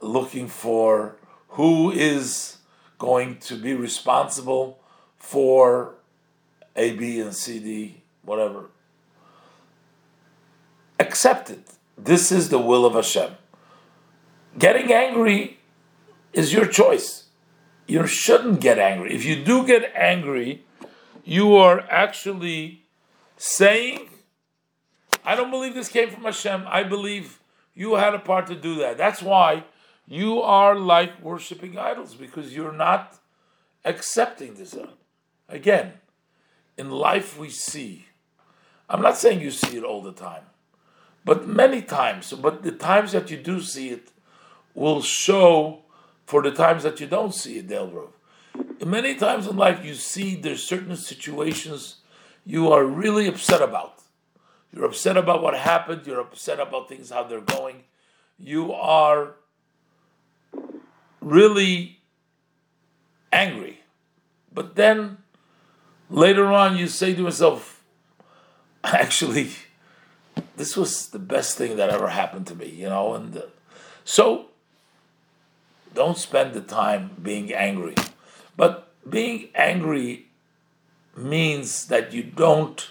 looking 0.01 0.49
for 0.49 1.17
who 1.51 1.91
is 1.91 2.59
going 2.99 3.39
to 3.39 3.57
be 3.57 3.75
responsible 3.75 4.79
for 5.17 5.95
A, 6.77 6.93
B, 6.93 7.21
and 7.21 7.35
C, 7.35 7.59
D, 7.59 8.03
whatever. 8.23 8.67
Accept 10.99 11.51
it. 11.51 11.71
This 11.97 12.31
is 12.31 12.49
the 12.49 12.59
will 12.59 12.87
of 12.87 12.95
Hashem. 12.95 13.33
Getting 14.59 14.93
angry 14.93 15.59
is 16.33 16.53
your 16.53 16.67
choice. 16.67 17.25
You 17.87 18.07
shouldn't 18.07 18.61
get 18.61 18.79
angry. 18.79 19.15
If 19.15 19.25
you 19.25 19.43
do 19.43 19.67
get 19.67 19.93
angry, 19.95 20.65
you 21.25 21.57
are 21.57 21.81
actually 21.91 22.85
saying, 23.37 24.09
I 25.29 25.35
don't 25.35 25.51
believe 25.51 25.75
this 25.75 25.91
came 25.91 26.09
from 26.09 26.23
Hashem. 26.23 26.65
I 26.67 26.85
believe 26.85 27.39
you 27.75 27.97
had 27.97 28.15
a 28.15 28.19
part 28.19 28.47
to 28.47 28.55
do 28.55 28.77
that. 28.77 28.97
That's 28.97 29.21
why 29.21 29.65
you 30.07 30.41
are 30.41 30.75
like 30.75 31.23
worshiping 31.23 31.77
idols 31.77 32.15
because 32.15 32.57
you're 32.57 32.73
not 32.73 33.19
accepting 33.85 34.55
this. 34.55 34.75
Again, 35.47 35.93
in 36.79 36.89
life 36.89 37.39
we 37.39 37.51
see, 37.51 38.07
I'm 38.89 39.03
not 39.03 39.19
saying 39.19 39.43
you 39.43 39.51
see 39.51 39.77
it 39.77 39.85
all 39.85 40.01
the 40.01 40.13
time, 40.13 40.45
but 41.27 41.47
many 41.47 41.83
times, 41.83 42.33
but 42.33 42.63
the 42.63 42.73
times 42.73 43.13
that 43.13 43.31
you 43.31 43.37
do 43.37 43.61
see 43.61 43.91
it 43.91 44.11
will 44.75 45.03
show 45.03 45.81
for 46.25 46.41
the 46.41 46.53
times 46.53 46.85
that 46.85 47.01
you 47.01 47.07
don't 47.07 47.35
see 47.35 47.59
it, 47.59 47.69
Delgrove. 47.69 48.15
Many 48.83 49.15
times 49.15 49.47
in 49.47 49.59
life 49.59 49.85
you 49.85 49.93
see 49.93 50.37
there's 50.37 50.63
certain 50.63 50.97
situations 50.97 51.97
you 52.47 52.73
are 52.73 52.87
really 52.87 53.27
upset 53.27 53.61
about. 53.61 53.99
You're 54.73 54.85
upset 54.85 55.17
about 55.17 55.43
what 55.43 55.55
happened, 55.55 56.07
you're 56.07 56.21
upset 56.21 56.61
about 56.61 56.89
things, 56.89 57.11
how 57.11 57.25
they're 57.25 57.41
going. 57.41 57.85
You 58.39 58.73
are 58.73 59.35
really 61.21 62.01
angry. 63.33 63.81
But 64.53 64.77
then 64.77 65.19
later 66.11 66.47
on, 66.47 66.77
you 66.77 66.89
say 66.89 67.15
to 67.15 67.23
yourself, 67.23 67.83
actually, 68.85 69.51
this 70.57 70.77
was 70.77 71.09
the 71.09 71.19
best 71.19 71.57
thing 71.57 71.77
that 71.77 71.91
ever 71.91 72.09
happened 72.09 72.47
to 72.49 72.55
me, 72.55 72.69
you 72.69 72.89
know? 72.89 73.15
And 73.15 73.37
uh, 73.37 73.43
so 74.05 74.47
don't 75.95 76.19
spend 76.19 76.55
the 76.55 76.61
time 76.61 77.11
being 77.21 77.53
angry. 77.53 77.95
But 78.57 78.93
being 79.09 79.49
angry 79.55 80.27
means 81.17 81.87
that 81.87 82.13
you 82.13 82.23
don't 82.23 82.89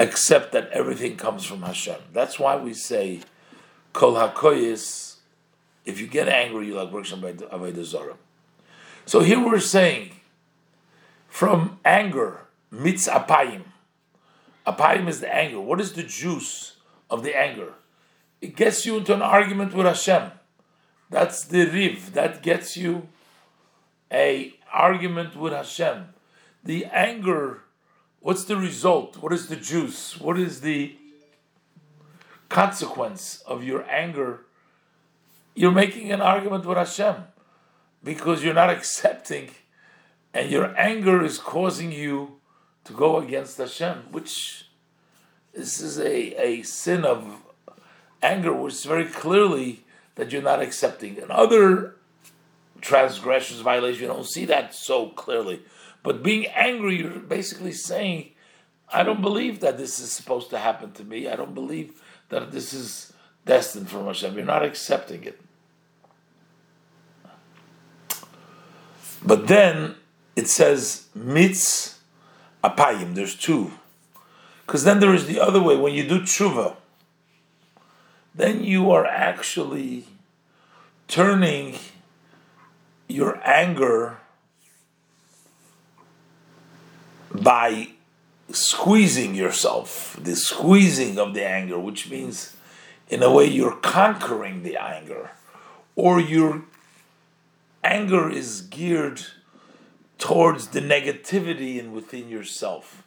accept 0.00 0.50
that 0.52 0.68
everything 0.72 1.16
comes 1.16 1.44
from 1.44 1.62
Hashem. 1.62 2.00
That's 2.12 2.38
why 2.38 2.56
we 2.56 2.74
say, 2.74 3.20
Kol 3.92 4.14
HaKoyis 4.14 5.10
if 5.84 6.00
you 6.00 6.06
get 6.06 6.28
angry, 6.28 6.66
you 6.66 6.74
like 6.74 6.92
works 6.92 7.12
by 7.12 7.32
Avodah 7.32 7.84
Zarah. 7.84 8.16
So 9.06 9.20
here 9.20 9.44
we're 9.44 9.60
saying, 9.60 10.12
from 11.28 11.78
anger, 11.84 12.46
mitz 12.72 13.08
apayim. 13.08 13.62
Apayim 14.66 15.08
is 15.08 15.20
the 15.20 15.34
anger. 15.34 15.60
What 15.60 15.80
is 15.80 15.94
the 15.94 16.02
juice 16.02 16.76
of 17.08 17.22
the 17.22 17.36
anger? 17.36 17.74
It 18.40 18.56
gets 18.56 18.86
you 18.86 18.98
into 18.98 19.14
an 19.14 19.22
argument 19.22 19.74
with 19.74 19.86
Hashem. 19.86 20.30
That's 21.08 21.44
the 21.44 21.64
riv. 21.66 22.12
That 22.12 22.42
gets 22.42 22.76
you 22.76 23.08
a 24.12 24.54
argument 24.72 25.34
with 25.34 25.52
Hashem. 25.52 26.14
The 26.62 26.84
anger, 26.86 27.62
what's 28.20 28.44
the 28.44 28.56
result? 28.56 29.16
What 29.16 29.32
is 29.32 29.48
the 29.48 29.56
juice? 29.56 30.20
What 30.20 30.38
is 30.38 30.60
the 30.60 30.96
consequence 32.48 33.42
of 33.46 33.64
your 33.64 33.84
anger? 33.90 34.40
you're 35.54 35.70
making 35.70 36.10
an 36.12 36.20
argument 36.20 36.64
with 36.64 36.78
Hashem 36.78 37.16
because 38.02 38.42
you're 38.42 38.54
not 38.54 38.70
accepting, 38.70 39.50
and 40.32 40.50
your 40.50 40.74
anger 40.78 41.22
is 41.22 41.38
causing 41.38 41.92
you 41.92 42.40
to 42.84 42.92
go 42.92 43.18
against 43.18 43.58
Hashem, 43.58 44.04
which 44.10 44.66
this 45.52 45.80
is 45.80 45.98
a, 45.98 46.42
a 46.42 46.62
sin 46.62 47.04
of 47.04 47.42
anger, 48.22 48.54
which 48.54 48.74
is 48.74 48.84
very 48.84 49.04
clearly 49.04 49.84
that 50.14 50.32
you're 50.32 50.40
not 50.40 50.62
accepting. 50.62 51.20
And 51.20 51.30
other 51.30 51.96
transgressions, 52.80 53.60
violations, 53.60 54.00
you 54.00 54.06
don't 54.06 54.26
see 54.26 54.46
that 54.46 54.74
so 54.74 55.08
clearly. 55.08 55.60
But 56.02 56.22
being 56.22 56.46
angry, 56.46 56.98
you're 56.98 57.10
basically 57.10 57.72
saying, 57.72 58.30
I 58.92 59.02
don't 59.02 59.20
believe 59.20 59.60
that 59.60 59.78
this 59.78 59.98
is 60.00 60.10
supposed 60.10 60.50
to 60.50 60.58
happen 60.58 60.92
to 60.92 61.04
me. 61.04 61.28
I 61.28 61.36
don't 61.36 61.54
believe 61.54 62.02
that 62.30 62.50
this 62.52 62.72
is 62.72 63.12
destined 63.44 63.88
from 63.88 64.06
Hashem. 64.06 64.36
You're 64.36 64.44
not 64.44 64.64
accepting 64.64 65.24
it. 65.24 65.40
But 69.22 69.48
then 69.48 69.96
it 70.34 70.48
says 70.48 71.06
mitz 71.16 71.98
apayim. 72.64 73.14
There's 73.14 73.34
two, 73.36 73.72
because 74.66 74.84
then 74.84 75.00
there 75.00 75.14
is 75.14 75.26
the 75.26 75.38
other 75.38 75.62
way. 75.62 75.76
When 75.76 75.92
you 75.92 76.08
do 76.08 76.20
tshuva, 76.20 76.76
then 78.34 78.64
you 78.64 78.90
are 78.90 79.04
actually 79.04 80.06
turning 81.06 81.78
your 83.08 83.40
anger 83.46 84.18
by 87.32 87.90
squeezing 88.50 89.34
yourself, 89.34 90.18
the 90.20 90.36
squeezing 90.36 91.18
of 91.18 91.34
the 91.34 91.46
anger, 91.46 91.78
which 91.78 92.10
means 92.10 92.56
in 93.08 93.22
a 93.22 93.32
way 93.32 93.46
you're 93.46 93.76
conquering 93.76 94.62
the 94.62 94.76
anger, 94.76 95.30
or 95.96 96.20
you're 96.20 96.64
anger 97.82 98.30
is 98.30 98.62
geared 98.62 99.22
towards 100.18 100.68
the 100.68 100.80
negativity 100.80 101.78
in 101.78 101.92
within 101.92 102.28
yourself. 102.28 103.04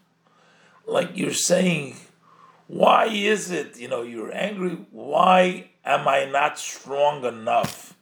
Like 0.85 1.11
you're 1.13 1.33
saying, 1.33 1.95
why 2.67 3.05
is 3.05 3.51
it, 3.51 3.77
you 3.79 3.87
know, 3.87 4.01
you're 4.01 4.33
angry? 4.33 4.85
Why 4.91 5.69
am 5.85 6.07
I 6.07 6.25
not 6.25 6.57
strong 6.57 7.23
enough 7.23 7.93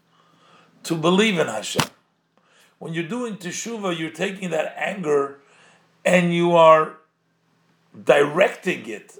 to 0.84 0.95
believe 0.95 1.38
in 1.38 1.47
Hashem? 1.47 1.89
When 2.79 2.93
you're 2.93 3.03
doing 3.03 3.38
teshuvah, 3.38 3.99
you're 3.99 4.10
taking 4.10 4.49
that 4.51 4.73
anger 4.77 5.40
and 6.04 6.34
you 6.34 6.56
are 6.56 6.98
directing 8.04 8.88
it 8.88 9.18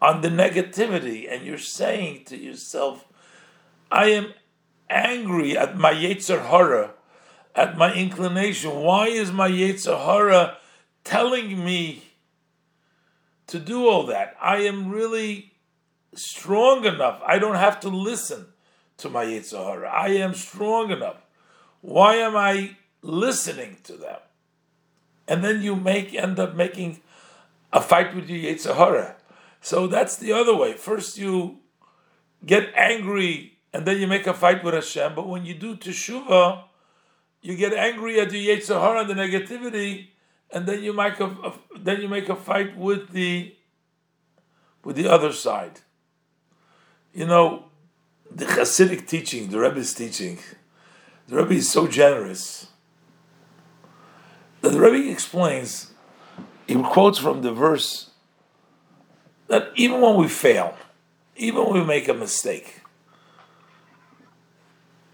on 0.00 0.20
the 0.20 0.28
negativity, 0.28 1.30
and 1.32 1.44
you're 1.46 1.58
saying 1.58 2.24
to 2.26 2.36
yourself, 2.36 3.06
I 3.90 4.06
am 4.10 4.34
angry 4.90 5.56
at 5.56 5.76
my 5.76 5.92
Yetzer 5.92 6.46
Hara, 6.46 6.92
at 7.54 7.78
my 7.78 7.94
inclination. 7.94 8.74
Why 8.74 9.08
is 9.08 9.32
my 9.32 9.48
Yetzer 9.50 10.04
Hara 10.04 10.58
telling 11.04 11.64
me 11.64 12.04
to 13.46 13.58
do 13.58 13.88
all 13.88 14.04
that? 14.06 14.36
I 14.40 14.58
am 14.58 14.90
really 14.90 15.52
strong 16.14 16.84
enough. 16.84 17.20
I 17.26 17.38
don't 17.38 17.56
have 17.56 17.80
to 17.80 17.88
listen 17.88 18.46
to 18.98 19.08
my 19.08 19.24
Yetzer 19.24 19.64
Hara. 19.64 19.90
I 19.90 20.08
am 20.08 20.34
strong 20.34 20.90
enough. 20.90 21.22
Why 21.80 22.16
am 22.16 22.36
I 22.36 22.76
listening 23.02 23.78
to 23.84 23.94
them? 23.94 24.18
And 25.28 25.44
then 25.44 25.62
you 25.62 25.76
make 25.76 26.14
end 26.14 26.38
up 26.38 26.54
making 26.54 27.00
a 27.72 27.80
fight 27.80 28.14
with 28.14 28.28
your 28.28 28.38
Yetzer 28.38 28.76
Hara. 28.76 29.16
So 29.60 29.86
that's 29.86 30.16
the 30.16 30.32
other 30.32 30.54
way. 30.56 30.74
First 30.74 31.18
you 31.18 31.58
get 32.44 32.72
angry 32.74 33.58
and 33.72 33.86
then 33.86 34.00
you 34.00 34.06
make 34.06 34.26
a 34.26 34.34
fight 34.34 34.64
with 34.64 34.74
Hashem. 34.74 35.14
But 35.14 35.28
when 35.28 35.44
you 35.44 35.54
do 35.54 35.76
teshuvah, 35.76 36.64
you 37.42 37.56
get 37.56 37.72
angry 37.74 38.20
at 38.20 38.30
the 38.30 38.48
Yetzer 38.48 38.80
Hara 38.80 39.00
and 39.00 39.10
the 39.10 39.14
negativity, 39.14 40.08
and 40.50 40.66
then 40.66 40.82
you 40.82 40.92
make 40.92 41.20
a, 41.20 41.26
a, 41.26 41.52
then 41.78 42.00
you 42.00 42.08
make 42.08 42.28
a 42.28 42.36
fight 42.36 42.76
with 42.76 43.10
the 43.10 43.54
with 44.84 44.96
the 44.96 45.08
other 45.08 45.32
side. 45.32 45.80
You 47.12 47.26
know, 47.26 47.66
the 48.30 48.44
Hasidic 48.44 49.06
teaching, 49.06 49.50
the 49.50 49.58
Rebbe's 49.58 49.94
teaching, 49.94 50.38
the 51.28 51.36
Rebbe 51.36 51.54
is 51.54 51.70
so 51.70 51.86
generous 51.86 52.68
the 54.72 54.80
Rebbe 54.80 55.10
explains. 55.10 55.92
He 56.66 56.74
quotes 56.74 57.18
from 57.18 57.42
the 57.42 57.52
verse 57.52 58.10
that 59.48 59.70
even 59.76 60.00
when 60.00 60.16
we 60.16 60.28
fail, 60.28 60.76
even 61.36 61.64
when 61.64 61.74
we 61.74 61.84
make 61.84 62.08
a 62.08 62.14
mistake, 62.14 62.80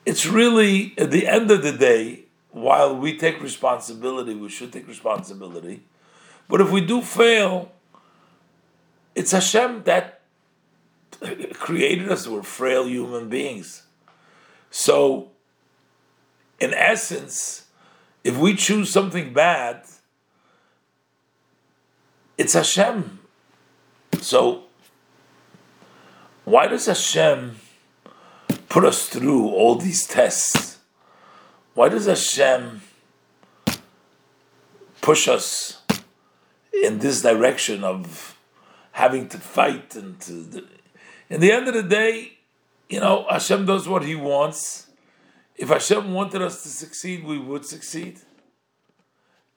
it's 0.05 0.27
really 0.27 0.95
at 0.99 1.11
the 1.11 1.27
end 1.27 1.51
of 1.51 1.63
the 1.63 1.73
day, 1.73 2.25
while 2.51 2.97
we 2.97 3.17
take 3.17 3.41
responsibility, 3.43 4.35
we 4.35 4.49
should 4.49 4.73
take 4.73 4.87
responsibility. 4.87 5.85
But 6.49 6.61
if 6.61 6.71
we 6.71 6.81
do 6.81 7.01
fail, 7.01 7.73
it's 9.15 9.33
Hashem 9.33 9.85
that 9.85 10.21
created 11.55 12.11
us. 12.11 12.27
We're 12.27 12.43
frail 12.43 12.87
human 12.87 13.29
beings. 13.29 13.83
So, 14.71 15.31
in 16.59 16.75
essence, 16.75 17.62
if 18.25 18.37
we 18.37 18.55
choose 18.55 18.91
something 18.91 19.33
bad, 19.33 19.85
it's 22.39 22.55
Hashem. 22.55 23.19
So, 24.21 24.65
why 26.45 26.67
does 26.67 26.87
Hashem 26.87 27.57
put 28.69 28.85
us 28.85 29.09
through 29.09 29.49
all 29.49 29.77
these 29.77 30.07
tests? 30.07 30.79
Why 31.75 31.89
does 31.89 32.07
Hashem 32.07 32.83
push 35.01 35.29
us 35.29 35.83
in 36.73 36.99
this 36.99 37.23
direction 37.23 37.83
of 37.85 38.39
having 38.93 39.29
to 39.29 39.39
fight 39.39 39.95
and 39.97 40.21
to? 40.21 40.65
In 41.31 41.41
the 41.41 41.51
end 41.51 41.69
of 41.69 41.75
the 41.75 41.83
day, 41.83 42.39
you 42.89 43.01
know, 43.01 43.27
Hashem 43.31 43.67
does 43.67 43.89
what 43.89 44.05
He 44.05 44.15
wants. 44.15 44.89
If 45.63 45.69
Hashem 45.69 46.13
wanted 46.13 46.43
us 46.43 46.65
to 46.65 46.69
succeed, 46.69 47.23
we 47.23 47.39
would 47.39 47.65
succeed, 47.65 48.19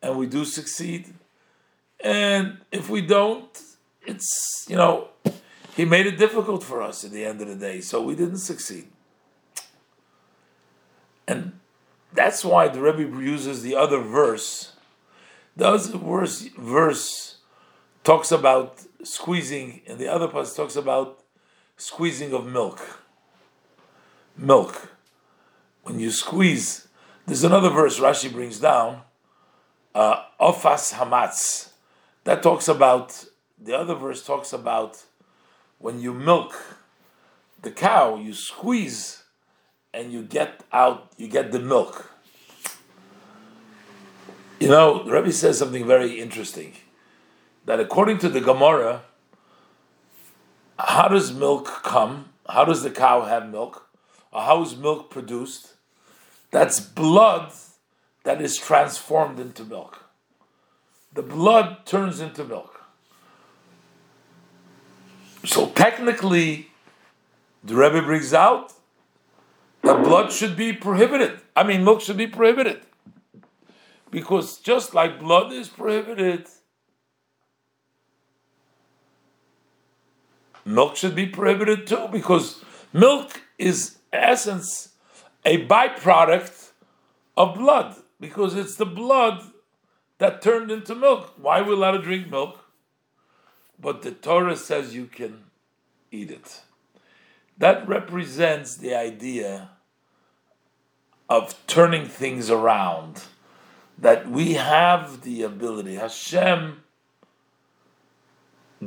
and 0.04 0.16
we 0.16 0.28
do 0.28 0.46
succeed. 0.46 1.16
And 2.00 2.60
if 2.72 2.92
we 2.92 3.02
don't, 3.02 3.50
it's 4.06 4.68
you 4.70 4.76
know, 4.76 5.08
He 5.76 5.84
made 5.84 6.06
it 6.06 6.20
difficult 6.20 6.64
for 6.64 6.84
us 6.84 7.04
at 7.04 7.10
the 7.10 7.26
end 7.26 7.42
of 7.42 7.48
the 7.48 7.56
day, 7.56 7.82
so 7.82 8.04
we 8.04 8.14
didn't 8.14 8.38
succeed. 8.52 8.86
And 11.28 11.54
that's 12.14 12.46
why 12.46 12.68
the 12.68 12.82
Rebbe 12.82 13.02
uses 13.20 13.64
the 13.64 13.76
other 13.76 14.00
verse. 14.00 14.74
The 15.56 15.68
other 15.70 15.98
verse, 15.98 16.50
verse 16.56 17.38
talks 18.04 18.32
about 18.32 18.80
squeezing, 19.02 19.82
and 19.88 19.98
the 19.98 20.08
other 20.08 20.28
part 20.28 20.54
talks 20.56 20.76
about 20.76 21.24
squeezing 21.78 22.32
of 22.32 22.46
milk. 22.46 22.80
Milk. 24.38 24.95
When 25.86 26.00
you 26.00 26.10
squeeze, 26.10 26.88
there's 27.28 27.44
another 27.44 27.70
verse 27.70 28.00
Rashi 28.00 28.34
brings 28.34 28.60
down, 28.60 29.02
uh, 29.94 30.24
Ofas 30.42 30.94
Hamatz. 30.94 31.70
That 32.24 32.42
talks 32.42 32.68
about, 32.68 33.26
the 33.62 33.78
other 33.78 33.94
verse 33.94 34.26
talks 34.26 34.52
about 34.52 35.04
when 35.78 36.02
you 36.02 36.12
milk 36.12 36.80
the 37.62 37.70
cow, 37.70 38.16
you 38.16 38.34
squeeze 38.34 39.26
and 39.94 40.12
you 40.12 40.24
get 40.24 40.64
out, 40.74 41.12
you 41.18 41.28
get 41.28 41.52
the 41.52 41.60
milk. 41.60 42.12
You 44.60 44.70
know, 44.70 45.04
Rebbe 45.04 45.32
says 45.32 45.60
something 45.60 45.86
very 45.86 46.20
interesting. 46.20 46.74
That 47.66 47.80
according 47.80 48.18
to 48.20 48.30
the 48.30 48.42
Gemara, 48.42 49.04
how 50.80 51.10
does 51.10 51.32
milk 51.32 51.84
come? 51.84 52.30
How 52.50 52.66
does 52.66 52.82
the 52.82 52.90
cow 52.90 53.26
have 53.26 53.52
milk? 53.52 53.88
Or 54.32 54.42
how 54.42 54.64
is 54.64 54.76
milk 54.76 55.12
produced? 55.12 55.75
That's 56.56 56.80
blood 56.80 57.52
that 58.24 58.42
is 58.42 58.56
transformed 58.56 59.42
into 59.42 59.66
milk. 59.66 60.06
The 61.12 61.22
blood 61.22 61.86
turns 61.86 62.22
into 62.22 62.46
milk. 62.46 62.80
So 65.44 65.68
technically, 65.72 66.70
the 67.62 67.76
Rebbe 67.76 68.02
brings 68.04 68.34
out 68.34 68.72
that 69.82 70.02
blood 70.02 70.32
should 70.32 70.56
be 70.56 70.72
prohibited. 70.72 71.42
I 71.58 71.64
mean, 71.64 71.84
milk 71.84 72.00
should 72.00 72.16
be 72.16 72.28
prohibited. 72.28 72.80
Because 74.10 74.58
just 74.60 74.94
like 74.94 75.20
blood 75.20 75.52
is 75.52 75.68
prohibited, 75.68 76.48
milk 80.64 80.96
should 80.96 81.16
be 81.16 81.26
prohibited 81.26 81.86
too, 81.86 82.08
because 82.10 82.64
milk 82.94 83.42
is, 83.58 83.98
essence, 84.14 84.95
a 85.46 85.66
byproduct 85.68 86.72
of 87.38 87.56
blood, 87.56 87.96
because 88.20 88.56
it's 88.56 88.76
the 88.76 88.86
blood 88.86 89.44
that 90.18 90.42
turned 90.42 90.72
into 90.72 90.96
milk. 90.96 91.34
Why 91.38 91.60
are 91.60 91.64
we 91.64 91.74
allowed 91.74 91.92
to 91.92 92.02
drink 92.02 92.30
milk? 92.30 92.60
But 93.80 94.02
the 94.02 94.12
Torah 94.12 94.56
says 94.56 94.96
you 94.96 95.06
can 95.06 95.44
eat 96.12 96.32
it. 96.32 96.62
That 97.58 97.88
represents 97.88 98.76
the 98.76 98.96
idea 98.96 99.70
of 101.30 101.56
turning 101.68 102.06
things 102.06 102.50
around. 102.50 103.24
That 103.98 104.30
we 104.30 104.54
have 104.54 105.22
the 105.22 105.44
ability. 105.44 105.96
Hashem 105.96 106.84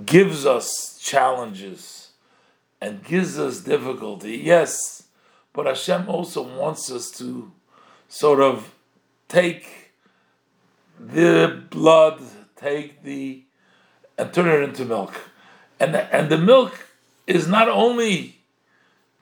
gives 0.04 0.44
us 0.44 0.98
challenges 1.00 2.10
and 2.80 3.04
gives 3.04 3.38
us 3.38 3.60
difficulty, 3.60 4.36
yes, 4.36 5.04
but 5.58 5.66
Hashem 5.66 6.08
also 6.08 6.42
wants 6.56 6.88
us 6.88 7.10
to 7.18 7.50
sort 8.06 8.38
of 8.38 8.76
take 9.26 9.90
the 11.00 11.64
blood, 11.68 12.22
take 12.54 13.02
the, 13.02 13.42
and 14.16 14.32
turn 14.32 14.46
it 14.46 14.62
into 14.62 14.84
milk. 14.84 15.14
And 15.80 15.92
the, 15.92 16.14
and 16.14 16.30
the 16.30 16.38
milk 16.38 16.86
is 17.26 17.48
not 17.48 17.68
only 17.68 18.38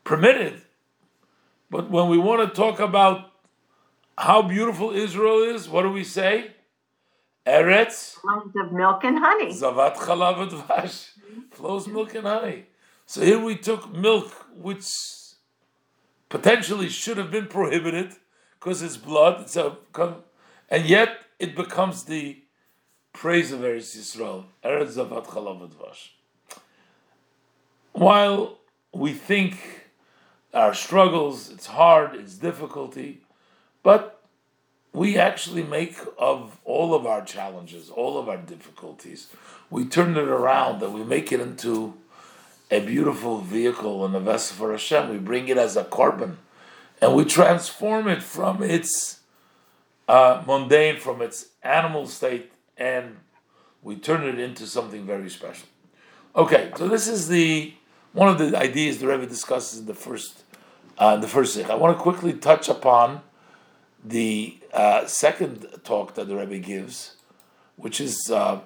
permitted, 0.04 0.60
but 1.70 1.90
when 1.90 2.10
we 2.10 2.18
want 2.18 2.46
to 2.46 2.54
talk 2.54 2.80
about 2.80 3.32
how 4.18 4.42
beautiful 4.42 4.90
Israel 4.90 5.42
is, 5.42 5.70
what 5.70 5.84
do 5.84 5.90
we 5.90 6.04
say? 6.04 6.50
Eretz 7.46 8.16
flows 8.16 8.52
of 8.62 8.72
milk 8.72 9.04
and 9.04 9.18
honey. 9.18 9.54
Zavat 9.54 9.96
chalav 9.96 11.06
flows 11.52 11.88
milk 11.88 12.14
and 12.14 12.26
honey. 12.26 12.66
So 13.06 13.22
here 13.22 13.42
we 13.42 13.56
took 13.56 13.90
milk, 13.90 14.30
which 14.54 14.84
potentially 16.28 16.88
should 16.88 17.16
have 17.18 17.30
been 17.30 17.46
prohibited 17.46 18.12
because 18.58 18.82
it's 18.82 18.96
blood. 18.96 19.42
It's 19.42 19.56
a, 19.56 19.76
and 20.68 20.86
yet 20.86 21.18
it 21.38 21.54
becomes 21.54 22.04
the 22.04 22.42
praise 23.12 23.52
of 23.52 23.60
Eretz 23.60 23.96
Yisrael. 23.96 24.44
Eretz 24.64 24.96
Zavat 24.96 25.26
chalav. 25.26 25.70
While 27.92 28.58
we 28.92 29.12
think 29.12 29.86
our 30.52 30.74
struggles, 30.74 31.50
it's 31.50 31.66
hard, 31.66 32.14
it's 32.14 32.34
difficulty, 32.34 33.22
but 33.82 34.22
we 34.92 35.18
actually 35.18 35.62
make 35.62 35.98
of 36.18 36.58
all 36.64 36.94
of 36.94 37.06
our 37.06 37.22
challenges, 37.24 37.90
all 37.90 38.18
of 38.18 38.28
our 38.28 38.38
difficulties, 38.38 39.28
we 39.68 39.84
turn 39.84 40.16
it 40.16 40.28
around 40.28 40.82
and 40.82 40.94
we 40.94 41.04
make 41.04 41.32
it 41.32 41.40
into 41.40 41.94
a 42.70 42.80
beautiful 42.80 43.38
vehicle 43.38 44.04
and 44.04 44.14
a 44.14 44.20
vessel 44.20 44.56
for 44.56 44.72
Hashem. 44.72 45.10
We 45.10 45.18
bring 45.18 45.48
it 45.48 45.58
as 45.58 45.76
a 45.76 45.84
korban, 45.84 46.36
and 47.00 47.14
we 47.14 47.24
transform 47.24 48.08
it 48.08 48.22
from 48.22 48.62
its 48.62 49.20
uh, 50.08 50.42
mundane, 50.46 50.98
from 50.98 51.22
its 51.22 51.48
animal 51.62 52.06
state, 52.06 52.52
and 52.76 53.16
we 53.82 53.96
turn 53.96 54.24
it 54.24 54.38
into 54.38 54.66
something 54.66 55.06
very 55.06 55.30
special. 55.30 55.68
Okay, 56.34 56.70
so 56.76 56.88
this 56.88 57.08
is 57.08 57.28
the 57.28 57.74
one 58.12 58.28
of 58.28 58.38
the 58.38 58.56
ideas 58.58 58.98
the 58.98 59.06
Rebbe 59.06 59.26
discusses 59.26 59.80
in 59.80 59.86
the 59.86 59.94
first 59.94 60.42
uh, 60.98 61.16
the 61.16 61.28
first 61.28 61.56
thing. 61.56 61.70
I 61.70 61.74
want 61.74 61.96
to 61.96 62.02
quickly 62.02 62.32
touch 62.32 62.68
upon 62.68 63.20
the 64.04 64.58
uh, 64.72 65.06
second 65.06 65.66
talk 65.84 66.14
that 66.14 66.28
the 66.28 66.36
Rebbe 66.36 66.58
gives, 66.58 67.16
which 67.76 68.00
is 68.00 68.30
uh, 68.30 68.60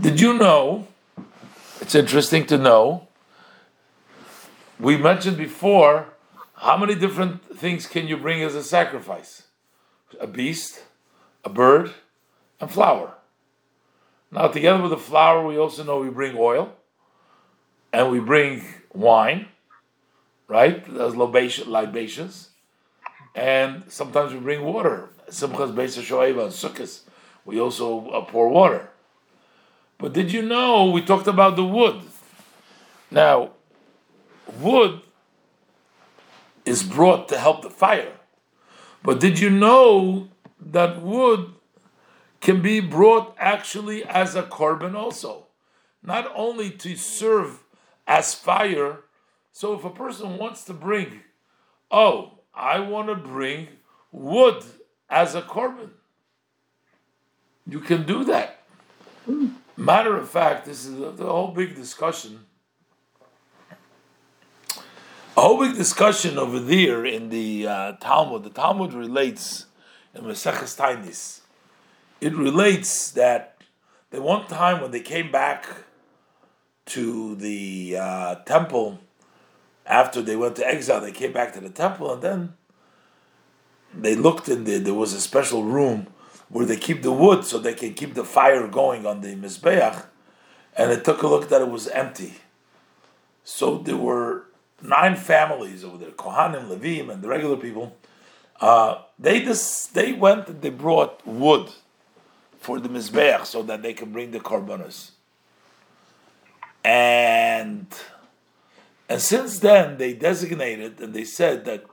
Did 0.00 0.20
you 0.20 0.34
know? 0.34 0.86
It's 1.80 1.94
interesting 1.94 2.44
to 2.46 2.58
know. 2.58 3.08
We 4.78 4.98
mentioned 4.98 5.38
before 5.38 6.08
how 6.54 6.76
many 6.76 6.94
different 6.94 7.56
things 7.56 7.86
can 7.86 8.06
you 8.06 8.18
bring 8.18 8.42
as 8.42 8.54
a 8.54 8.62
sacrifice? 8.62 9.44
A 10.20 10.26
beast, 10.26 10.82
a 11.42 11.48
bird, 11.48 11.92
and 12.60 12.70
flour. 12.70 13.14
Now, 14.30 14.48
together 14.48 14.82
with 14.82 14.90
the 14.90 14.98
flour, 14.98 15.46
we 15.46 15.56
also 15.58 15.82
know 15.82 16.00
we 16.00 16.10
bring 16.10 16.36
oil 16.36 16.74
and 17.92 18.10
we 18.10 18.20
bring 18.20 18.62
wine, 18.92 19.46
right? 20.48 20.86
As 20.98 21.16
libations. 21.16 22.50
And 23.34 23.84
sometimes 23.88 24.34
we 24.34 24.40
bring 24.40 24.62
water. 24.64 25.08
Simchas 25.30 25.72
Beis 25.74 25.98
Shoeva 25.98 26.44
and 26.44 26.52
Sukkot. 26.52 27.00
We 27.46 27.58
also 27.58 28.08
uh, 28.10 28.24
pour 28.26 28.48
water. 28.48 28.90
But 30.00 30.14
did 30.14 30.32
you 30.32 30.40
know 30.40 30.90
we 30.90 31.02
talked 31.02 31.26
about 31.26 31.56
the 31.56 31.64
wood? 31.64 32.00
Now, 33.10 33.50
wood 34.58 35.02
is 36.64 36.82
brought 36.82 37.28
to 37.28 37.38
help 37.38 37.62
the 37.62 37.70
fire. 37.70 38.12
But 39.02 39.20
did 39.20 39.38
you 39.38 39.50
know 39.50 40.28
that 40.58 41.02
wood 41.02 41.52
can 42.40 42.62
be 42.62 42.80
brought 42.80 43.34
actually 43.38 44.04
as 44.04 44.34
a 44.34 44.42
korban 44.42 44.94
also? 44.94 45.46
Not 46.02 46.32
only 46.34 46.70
to 46.70 46.96
serve 46.96 47.62
as 48.06 48.34
fire. 48.34 49.00
So 49.52 49.74
if 49.74 49.84
a 49.84 49.90
person 49.90 50.38
wants 50.38 50.64
to 50.64 50.72
bring, 50.72 51.20
oh, 51.90 52.38
I 52.54 52.80
want 52.80 53.08
to 53.08 53.14
bring 53.16 53.68
wood 54.12 54.64
as 55.10 55.34
a 55.34 55.42
korban, 55.42 55.90
you 57.66 57.80
can 57.80 58.06
do 58.06 58.24
that. 58.24 58.62
Hmm. 59.26 59.48
Matter 59.80 60.16
of 60.16 60.28
fact, 60.28 60.66
this 60.66 60.84
is 60.84 60.98
the 60.98 61.24
whole 61.24 61.52
big 61.52 61.74
discussion 61.74 62.44
a 65.36 65.40
whole 65.40 65.58
big 65.58 65.74
discussion 65.74 66.36
over 66.36 66.60
there 66.60 67.06
in 67.06 67.30
the 67.30 67.66
uh, 67.66 67.92
Talmud. 67.92 68.44
The 68.44 68.50
Talmud 68.50 68.92
relates 68.92 69.64
in 70.14 70.24
Maseches 70.24 70.76
Tainis. 70.76 71.40
It 72.20 72.34
relates 72.34 73.12
that 73.12 73.56
the 74.10 74.20
one 74.20 74.46
time 74.48 74.82
when 74.82 74.90
they 74.90 75.00
came 75.00 75.32
back 75.32 75.66
to 76.86 77.36
the 77.36 77.96
uh, 77.98 78.34
temple 78.44 78.98
after 79.86 80.20
they 80.20 80.36
went 80.36 80.56
to 80.56 80.68
exile, 80.68 81.00
they 81.00 81.10
came 81.10 81.32
back 81.32 81.54
to 81.54 81.60
the 81.60 81.70
temple 81.70 82.12
and 82.12 82.20
then 82.20 82.54
they 83.94 84.14
looked 84.14 84.46
in 84.46 84.64
there. 84.64 84.78
There 84.78 84.92
was 84.92 85.14
a 85.14 85.20
special 85.22 85.62
room 85.64 86.08
where 86.50 86.66
they 86.66 86.76
keep 86.76 87.02
the 87.02 87.12
wood 87.12 87.44
so 87.44 87.58
they 87.58 87.74
can 87.74 87.94
keep 87.94 88.14
the 88.14 88.24
fire 88.24 88.66
going 88.68 89.06
on 89.06 89.20
the 89.20 89.34
mizbeach, 89.34 90.04
and 90.76 90.90
they 90.90 91.00
took 91.00 91.22
a 91.22 91.26
look 91.26 91.48
that 91.48 91.62
it 91.62 91.70
was 91.70 91.88
empty. 91.88 92.34
So 93.44 93.78
there 93.78 93.96
were 93.96 94.44
nine 94.82 95.16
families 95.16 95.84
over 95.84 95.98
there, 95.98 96.10
Kohanim, 96.10 96.68
Levim, 96.68 97.10
and 97.10 97.22
the 97.22 97.28
regular 97.28 97.56
people, 97.56 97.96
uh, 98.60 99.02
they 99.18 99.40
just 99.40 99.94
they 99.94 100.12
went 100.12 100.48
and 100.48 100.60
they 100.60 100.70
brought 100.70 101.26
wood 101.26 101.70
for 102.58 102.78
the 102.78 102.88
mizbeach 102.88 103.46
so 103.46 103.62
that 103.62 103.82
they 103.82 103.94
can 103.94 104.12
bring 104.12 104.30
the 104.32 104.40
korbanos. 104.40 105.12
And 106.84 107.86
and 109.08 109.20
since 109.20 109.58
then 109.60 109.96
they 109.96 110.12
designated 110.12 111.00
and 111.00 111.14
they 111.14 111.24
said 111.24 111.64
that 111.64 111.84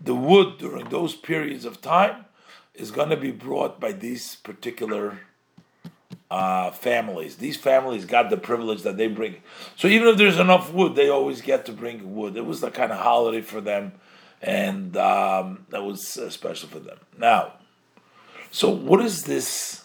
the 0.00 0.14
wood 0.14 0.58
during 0.58 0.88
those 0.88 1.14
periods 1.14 1.64
of 1.64 1.80
time 1.80 2.26
is 2.74 2.90
going 2.90 3.10
to 3.10 3.16
be 3.16 3.30
brought 3.30 3.80
by 3.80 3.92
these 3.92 4.36
particular 4.36 5.20
uh, 6.30 6.70
families. 6.72 7.36
These 7.36 7.56
families 7.56 8.04
got 8.04 8.30
the 8.30 8.36
privilege 8.36 8.82
that 8.82 8.96
they 8.96 9.06
bring. 9.06 9.36
So 9.76 9.88
even 9.88 10.08
if 10.08 10.16
there's 10.16 10.38
enough 10.38 10.72
wood, 10.72 10.96
they 10.96 11.08
always 11.08 11.40
get 11.40 11.66
to 11.66 11.72
bring 11.72 12.14
wood. 12.14 12.36
It 12.36 12.46
was 12.46 12.60
the 12.60 12.70
kind 12.70 12.90
of 12.90 12.98
holiday 12.98 13.40
for 13.40 13.60
them, 13.60 13.92
and 14.42 14.96
um, 14.96 15.66
that 15.70 15.84
was 15.84 16.16
uh, 16.16 16.30
special 16.30 16.68
for 16.68 16.80
them. 16.80 16.98
Now, 17.18 17.54
so 18.50 18.68
what 18.70 19.00
is 19.00 19.24
this 19.24 19.84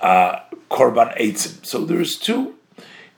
uh, 0.00 0.40
korban 0.70 1.16
eitzim? 1.18 1.64
So 1.66 1.84
there's 1.84 2.16
two. 2.16 2.54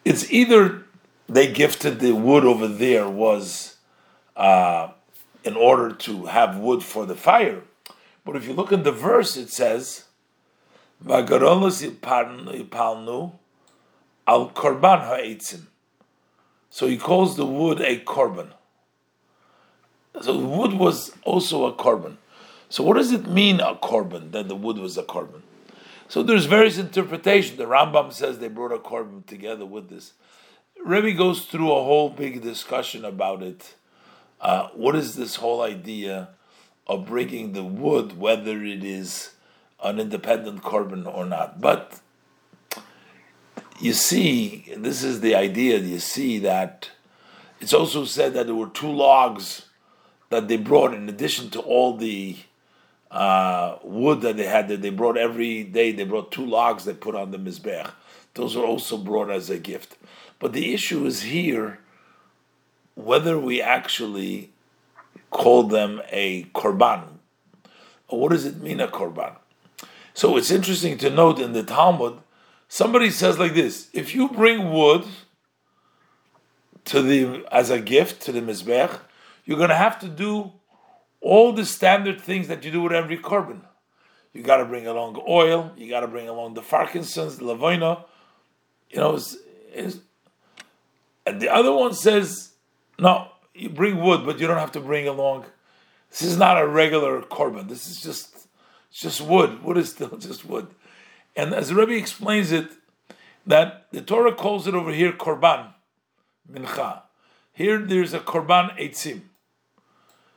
It's 0.04 0.30
either 0.32 0.84
they 1.28 1.52
gifted 1.52 2.00
the 2.00 2.12
wood 2.12 2.44
over 2.44 2.66
there 2.66 3.08
was 3.08 3.76
uh, 4.36 4.88
in 5.44 5.54
order 5.54 5.94
to 5.94 6.26
have 6.26 6.56
wood 6.56 6.82
for 6.82 7.06
the 7.06 7.14
fire, 7.14 7.62
but 8.24 8.36
if 8.36 8.46
you 8.46 8.52
look 8.52 8.72
in 8.72 8.82
the 8.82 8.92
verse, 8.92 9.36
it 9.36 9.50
says 9.50 10.04
Vagarolos 11.04 11.82
yipalnu 11.88 13.32
al 14.26 14.50
korban. 14.50 15.66
So 16.68 16.86
he 16.86 16.96
calls 16.96 17.36
the 17.36 17.46
wood 17.46 17.80
a 17.80 17.98
korban. 18.00 18.52
So 20.20 20.38
the 20.38 20.46
wood 20.46 20.74
was 20.74 21.12
also 21.24 21.66
a 21.66 21.72
korban. 21.72 22.16
So 22.68 22.84
what 22.84 22.96
does 22.96 23.12
it 23.12 23.26
mean 23.26 23.60
a 23.60 23.74
korban 23.74 24.32
that 24.32 24.48
the 24.48 24.54
wood 24.54 24.78
was 24.78 24.96
a 24.96 25.02
korban? 25.02 25.42
So 26.08 26.22
there's 26.22 26.46
various 26.46 26.78
interpretations. 26.78 27.56
The 27.56 27.64
Rambam 27.64 28.12
says 28.12 28.38
they 28.38 28.48
brought 28.48 28.72
a 28.72 28.78
korban 28.78 29.24
together 29.26 29.64
with 29.64 29.88
this. 29.88 30.12
Rebbe 30.84 31.12
goes 31.12 31.46
through 31.46 31.70
a 31.70 31.84
whole 31.84 32.10
big 32.10 32.42
discussion 32.42 33.04
about 33.04 33.42
it. 33.42 33.74
Uh, 34.40 34.68
what 34.68 34.96
is 34.96 35.14
this 35.14 35.36
whole 35.36 35.62
idea 35.62 36.30
of 36.86 37.06
bringing 37.06 37.52
the 37.52 37.64
wood, 37.64 38.18
whether 38.18 38.62
it 38.62 38.84
is 38.84 39.34
an 39.82 39.98
independent 39.98 40.62
korban 40.62 41.06
or 41.06 41.24
not. 41.24 41.60
But 41.60 42.00
you 43.80 43.92
see, 43.92 44.72
this 44.76 45.02
is 45.02 45.20
the 45.20 45.34
idea. 45.34 45.78
You 45.78 45.98
see 45.98 46.38
that 46.40 46.90
it's 47.60 47.72
also 47.72 48.04
said 48.04 48.34
that 48.34 48.46
there 48.46 48.54
were 48.54 48.68
two 48.68 48.90
logs 48.90 49.66
that 50.30 50.48
they 50.48 50.56
brought 50.56 50.94
in 50.94 51.08
addition 51.08 51.50
to 51.50 51.60
all 51.60 51.96
the 51.96 52.36
uh, 53.10 53.76
wood 53.82 54.20
that 54.22 54.36
they 54.36 54.46
had. 54.46 54.68
That 54.68 54.82
they 54.82 54.90
brought 54.90 55.16
every 55.16 55.64
day. 55.64 55.92
They 55.92 56.04
brought 56.04 56.32
two 56.32 56.46
logs 56.46 56.84
they 56.84 56.94
put 56.94 57.14
on 57.14 57.30
the 57.30 57.38
mizbech. 57.38 57.90
Those 58.34 58.56
were 58.56 58.64
also 58.64 58.96
brought 58.96 59.30
as 59.30 59.50
a 59.50 59.58
gift. 59.58 59.96
But 60.38 60.52
the 60.52 60.72
issue 60.72 61.04
is 61.04 61.22
here 61.22 61.80
whether 62.94 63.38
we 63.38 63.60
actually 63.62 64.52
call 65.30 65.64
them 65.64 66.00
a 66.10 66.44
korban. 66.54 67.04
What 68.08 68.32
does 68.32 68.44
it 68.44 68.60
mean 68.60 68.80
a 68.80 68.88
korban? 68.88 69.36
So 70.14 70.36
it's 70.36 70.50
interesting 70.50 70.98
to 70.98 71.10
note 71.10 71.38
in 71.38 71.52
the 71.52 71.62
Talmud, 71.62 72.18
somebody 72.68 73.10
says 73.10 73.38
like 73.38 73.54
this: 73.54 73.88
if 73.92 74.14
you 74.14 74.28
bring 74.28 74.72
wood 74.72 75.04
to 76.86 77.02
the 77.02 77.44
as 77.52 77.70
a 77.70 77.80
gift 77.80 78.22
to 78.22 78.32
the 78.32 78.40
mizbech, 78.40 78.98
you're 79.44 79.58
going 79.58 79.70
to 79.70 79.76
have 79.76 79.98
to 80.00 80.08
do 80.08 80.52
all 81.20 81.52
the 81.52 81.64
standard 81.64 82.20
things 82.20 82.48
that 82.48 82.64
you 82.64 82.70
do 82.70 82.82
with 82.82 82.92
every 82.92 83.18
korban. 83.18 83.60
You 84.32 84.42
got 84.42 84.58
to 84.58 84.64
bring 84.64 84.86
along 84.86 85.22
oil. 85.28 85.72
You 85.76 85.90
got 85.90 86.00
to 86.00 86.08
bring 86.08 86.28
along 86.28 86.54
the 86.54 86.62
frankincense, 86.62 87.36
the 87.36 87.44
lavoina. 87.44 88.04
You 88.90 89.00
know, 89.00 89.14
it's, 89.14 89.36
it's, 89.72 89.98
and 91.26 91.40
the 91.40 91.48
other 91.48 91.72
one 91.72 91.94
says, 91.94 92.52
no, 92.98 93.28
you 93.54 93.68
bring 93.68 94.00
wood, 94.00 94.24
but 94.24 94.38
you 94.38 94.46
don't 94.46 94.58
have 94.58 94.72
to 94.72 94.80
bring 94.80 95.06
along. 95.06 95.46
This 96.10 96.22
is 96.22 96.36
not 96.36 96.60
a 96.60 96.66
regular 96.66 97.22
korban. 97.22 97.68
This 97.68 97.88
is 97.88 98.00
just 98.00 98.48
just 98.92 99.20
wood. 99.20 99.62
Wood 99.62 99.76
is 99.76 99.90
still 99.90 100.16
just 100.18 100.44
wood. 100.44 100.68
And 101.36 101.54
as 101.54 101.68
the 101.68 101.74
Rebbe 101.76 101.92
explains 101.92 102.50
it, 102.52 102.68
that 103.46 103.86
the 103.92 104.02
Torah 104.02 104.34
calls 104.34 104.66
it 104.66 104.74
over 104.74 104.92
here 104.92 105.12
korban, 105.12 105.72
mincha. 106.50 107.02
Here 107.52 107.78
there's 107.78 108.14
a 108.14 108.20
korban 108.20 108.76
eitzim. 108.78 109.22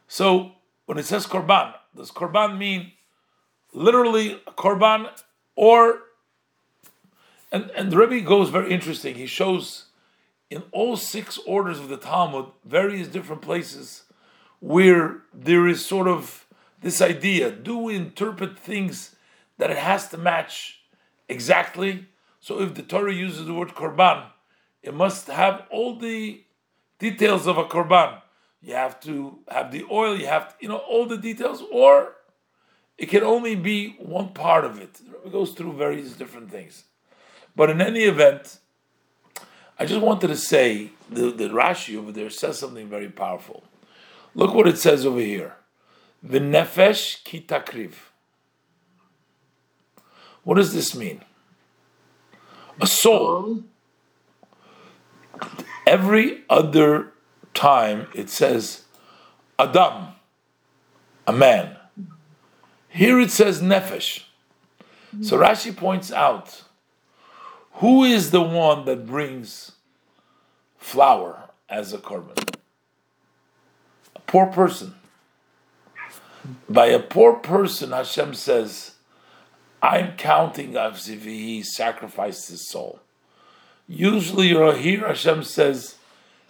So 0.07 0.53
when 0.85 0.97
it 0.97 1.05
says 1.05 1.25
korban, 1.25 1.73
does 1.95 2.11
korban 2.11 2.57
mean 2.57 2.91
literally 3.73 4.41
korban 4.57 5.09
or 5.55 6.01
and, 7.51 7.69
and 7.75 7.91
the 7.91 7.97
Rebbe 7.97 8.25
goes 8.25 8.49
very 8.49 8.73
interesting. 8.73 9.15
He 9.15 9.27
shows 9.27 9.85
in 10.53 10.63
all 10.71 10.95
six 10.95 11.39
orders 11.47 11.79
of 11.79 11.89
the 11.89 11.97
Talmud 11.97 12.45
various 12.63 13.07
different 13.07 13.41
places 13.41 14.03
where 14.59 15.21
there 15.33 15.67
is 15.67 15.83
sort 15.83 16.07
of 16.07 16.45
this 16.81 17.01
idea? 17.01 17.49
Do 17.49 17.77
we 17.77 17.95
interpret 17.95 18.59
things 18.59 19.15
that 19.57 19.71
it 19.71 19.77
has 19.77 20.09
to 20.09 20.17
match 20.17 20.79
exactly? 21.27 22.07
So 22.39 22.61
if 22.61 22.75
the 22.75 22.83
Torah 22.83 23.13
uses 23.13 23.45
the 23.47 23.53
word 23.53 23.69
korban, 23.69 24.25
it 24.83 24.93
must 24.93 25.27
have 25.27 25.63
all 25.71 25.95
the 25.95 26.43
details 26.99 27.47
of 27.47 27.57
a 27.57 27.65
korban. 27.65 28.21
You 28.61 28.75
have 28.75 28.99
to 29.01 29.39
have 29.47 29.71
the 29.71 29.85
oil, 29.91 30.15
you 30.15 30.27
have 30.27 30.49
to, 30.49 30.55
you 30.61 30.69
know, 30.69 30.77
all 30.77 31.05
the 31.05 31.17
details, 31.17 31.63
or 31.71 32.13
it 32.97 33.07
can 33.07 33.23
only 33.23 33.55
be 33.55 33.95
one 33.97 34.29
part 34.29 34.65
of 34.65 34.79
it. 34.79 35.01
It 35.25 35.31
goes 35.31 35.51
through 35.51 35.73
various 35.73 36.13
different 36.13 36.51
things. 36.51 36.83
But 37.55 37.69
in 37.69 37.81
any 37.81 38.03
event, 38.03 38.59
I 39.83 39.85
just 39.85 39.99
wanted 39.99 40.27
to 40.27 40.37
say 40.37 40.91
the, 41.09 41.29
the 41.29 41.49
Rashi 41.49 41.97
over 41.97 42.13
there 42.13 42.29
says 42.29 42.57
something 42.57 42.87
very 42.87 43.09
powerful. 43.09 43.65
Look 44.33 44.53
what 44.53 44.65
it 44.65 44.77
says 44.77 45.05
over 45.05 45.19
here. 45.19 45.57
The 46.23 46.39
nefesh 46.39 47.21
kitakriv. 47.23 47.91
What 50.45 50.55
does 50.55 50.73
this 50.73 50.95
mean? 50.95 51.19
A 52.79 52.87
soul. 52.87 53.63
Every 55.85 56.43
other 56.49 57.11
time 57.53 58.07
it 58.15 58.29
says 58.29 58.83
Adam, 59.59 60.13
a 61.27 61.33
man. 61.33 61.75
Here 62.87 63.19
it 63.19 63.31
says 63.31 63.61
nefesh. 63.61 64.23
So 65.21 65.37
Rashi 65.37 65.75
points 65.75 66.09
out 66.09 66.63
who 67.75 68.03
is 68.03 68.31
the 68.31 68.41
one 68.41 68.85
that 68.85 69.05
brings 69.05 69.73
flour 70.77 71.49
as 71.69 71.93
a 71.93 71.97
korban? 71.97 72.55
A 74.15 74.19
poor 74.21 74.47
person. 74.47 74.95
By 76.69 76.87
a 76.87 76.99
poor 76.99 77.33
person, 77.33 77.91
Hashem 77.91 78.33
says, 78.33 78.91
I'm 79.81 80.15
counting 80.17 80.77
as 80.77 81.09
if 81.09 81.23
he 81.23 81.63
sacrificed 81.63 82.49
his 82.49 82.69
soul. 82.69 82.99
Usually, 83.87 84.47
you're 84.47 84.75
here, 84.75 85.07
Hashem 85.07 85.43
says, 85.43 85.95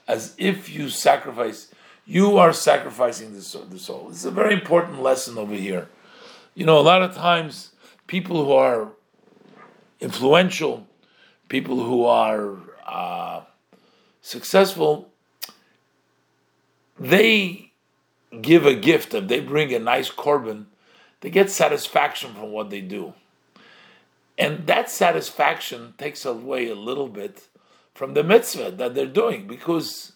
as 0.07 0.35
if 0.37 0.69
you 0.69 0.89
sacrifice, 0.89 1.71
you 2.05 2.37
are 2.37 2.53
sacrificing 2.53 3.33
the 3.33 3.41
soul. 3.41 4.07
It's 4.09 4.25
a 4.25 4.31
very 4.31 4.53
important 4.53 5.01
lesson 5.01 5.37
over 5.37 5.55
here. 5.55 5.89
You 6.53 6.65
know, 6.65 6.77
a 6.77 6.81
lot 6.81 7.01
of 7.01 7.15
times, 7.15 7.71
people 8.07 8.45
who 8.45 8.51
are 8.51 8.89
influential, 9.99 10.85
people 11.53 11.83
who 11.83 12.03
are 12.03 12.57
uh, 12.87 13.41
successful, 14.23 15.11
they 16.99 17.71
give 18.41 18.65
a 18.65 18.73
gift, 18.73 19.13
if 19.13 19.27
they 19.27 19.39
bring 19.39 19.71
a 19.71 19.77
nice 19.77 20.09
korban, 20.09 20.65
they 21.21 21.29
get 21.29 21.51
satisfaction 21.51 22.33
from 22.33 22.51
what 22.51 22.71
they 22.71 22.81
do. 22.81 23.13
And 24.35 24.65
that 24.65 24.89
satisfaction 24.89 25.93
takes 25.99 26.25
away 26.25 26.69
a 26.69 26.75
little 26.89 27.07
bit 27.07 27.47
from 27.93 28.15
the 28.15 28.23
mitzvah 28.23 28.71
that 28.71 28.95
they're 28.95 29.05
doing 29.05 29.45
because 29.45 30.13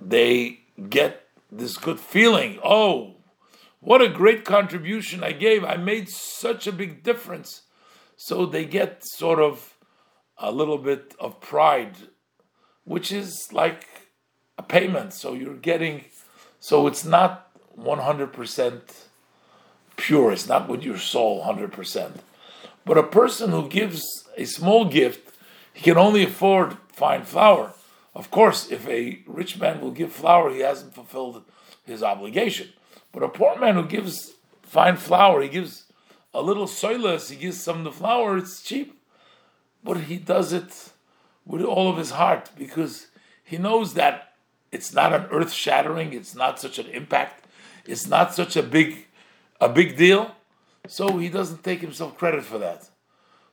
they 0.00 0.60
get 0.88 1.28
this 1.52 1.76
good 1.76 2.00
feeling. 2.00 2.58
Oh, 2.64 3.16
what 3.80 4.00
a 4.00 4.08
great 4.08 4.46
contribution 4.46 5.22
I 5.22 5.32
gave. 5.32 5.62
I 5.62 5.76
made 5.76 6.08
such 6.08 6.66
a 6.66 6.72
big 6.72 7.02
difference. 7.02 7.64
So 8.16 8.46
they 8.46 8.64
get 8.64 9.04
sort 9.04 9.40
of 9.40 9.75
a 10.38 10.50
little 10.50 10.78
bit 10.78 11.14
of 11.18 11.40
pride, 11.40 11.96
which 12.84 13.10
is 13.10 13.52
like 13.52 13.86
a 14.58 14.62
payment. 14.62 15.12
So 15.12 15.34
you're 15.34 15.54
getting, 15.54 16.04
so 16.60 16.86
it's 16.86 17.04
not 17.04 17.50
100% 17.78 18.80
pure. 19.96 20.32
It's 20.32 20.48
not 20.48 20.68
with 20.68 20.82
your 20.82 20.98
soul 20.98 21.44
100%. 21.44 22.12
But 22.84 22.98
a 22.98 23.02
person 23.02 23.50
who 23.50 23.68
gives 23.68 24.04
a 24.36 24.44
small 24.44 24.84
gift, 24.84 25.34
he 25.72 25.82
can 25.82 25.98
only 25.98 26.24
afford 26.24 26.76
fine 26.92 27.24
flour. 27.24 27.72
Of 28.14 28.30
course, 28.30 28.70
if 28.70 28.86
a 28.88 29.22
rich 29.26 29.58
man 29.58 29.80
will 29.80 29.90
give 29.90 30.12
flour, 30.12 30.50
he 30.50 30.60
hasn't 30.60 30.94
fulfilled 30.94 31.42
his 31.84 32.02
obligation. 32.02 32.68
But 33.12 33.22
a 33.22 33.28
poor 33.28 33.58
man 33.58 33.74
who 33.74 33.84
gives 33.84 34.34
fine 34.62 34.96
flour, 34.96 35.42
he 35.42 35.48
gives 35.48 35.84
a 36.32 36.40
little 36.40 36.66
soilus, 36.66 37.30
he 37.30 37.36
gives 37.36 37.62
some 37.62 37.78
of 37.78 37.84
the 37.84 37.92
flour, 37.92 38.38
it's 38.38 38.62
cheap. 38.62 38.95
But 39.86 39.98
he 40.02 40.16
does 40.16 40.52
it 40.52 40.90
with 41.46 41.62
all 41.62 41.88
of 41.88 41.96
his 41.96 42.10
heart 42.10 42.50
because 42.58 43.06
he 43.44 43.56
knows 43.56 43.94
that 43.94 44.32
it's 44.72 44.92
not 44.92 45.12
an 45.14 45.26
earth 45.30 45.52
shattering, 45.52 46.12
it's 46.12 46.34
not 46.34 46.58
such 46.58 46.80
an 46.80 46.86
impact, 46.86 47.46
it's 47.86 48.06
not 48.06 48.34
such 48.34 48.56
a 48.56 48.62
big 48.62 49.06
a 49.60 49.68
big 49.68 49.96
deal. 49.96 50.34
So 50.88 51.18
he 51.18 51.28
doesn't 51.28 51.62
take 51.62 51.80
himself 51.80 52.18
credit 52.18 52.44
for 52.44 52.58
that. 52.58 52.90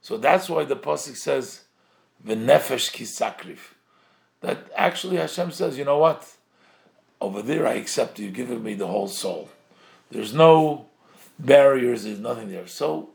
So 0.02 0.18
that's 0.18 0.50
why 0.50 0.66
the 0.66 0.76
pasuk 0.76 1.16
says, 1.16 1.62
"V'nefesh 2.26 2.92
kisakrif." 2.92 3.60
That 4.42 4.70
actually 4.76 5.18
Hashem 5.18 5.52
says, 5.52 5.78
you 5.78 5.86
know 5.86 6.00
what? 6.00 6.28
Over 7.22 7.42
there, 7.42 7.66
I 7.66 7.76
accept 7.76 8.20
you. 8.20 8.30
Given 8.30 8.62
me 8.62 8.74
the 8.74 8.88
whole 8.88 9.08
soul. 9.08 9.50
There's 10.12 10.34
no 10.34 10.88
barriers. 11.40 12.04
There's 12.04 12.20
nothing 12.20 12.50
there. 12.52 12.68
So 12.68 13.12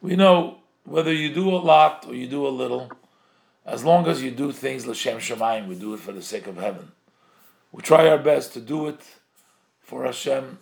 we 0.00 0.16
know 0.16 0.63
whether 0.84 1.12
you 1.12 1.32
do 1.32 1.50
a 1.50 1.56
lot 1.56 2.04
or 2.06 2.14
you 2.14 2.26
do 2.26 2.46
a 2.46 2.48
little, 2.48 2.90
as 3.66 3.84
long 3.84 4.06
as 4.06 4.22
you 4.22 4.30
do 4.30 4.52
things 4.52 4.86
l'shem 4.86 5.18
shemayim, 5.18 5.66
we 5.68 5.74
do 5.74 5.94
it 5.94 6.00
for 6.00 6.12
the 6.12 6.22
sake 6.22 6.46
of 6.46 6.56
heaven. 6.56 6.92
We 7.72 7.82
try 7.82 8.08
our 8.08 8.18
best 8.18 8.52
to 8.52 8.60
do 8.60 8.86
it 8.86 9.00
for 9.80 10.04
Hashem, 10.04 10.58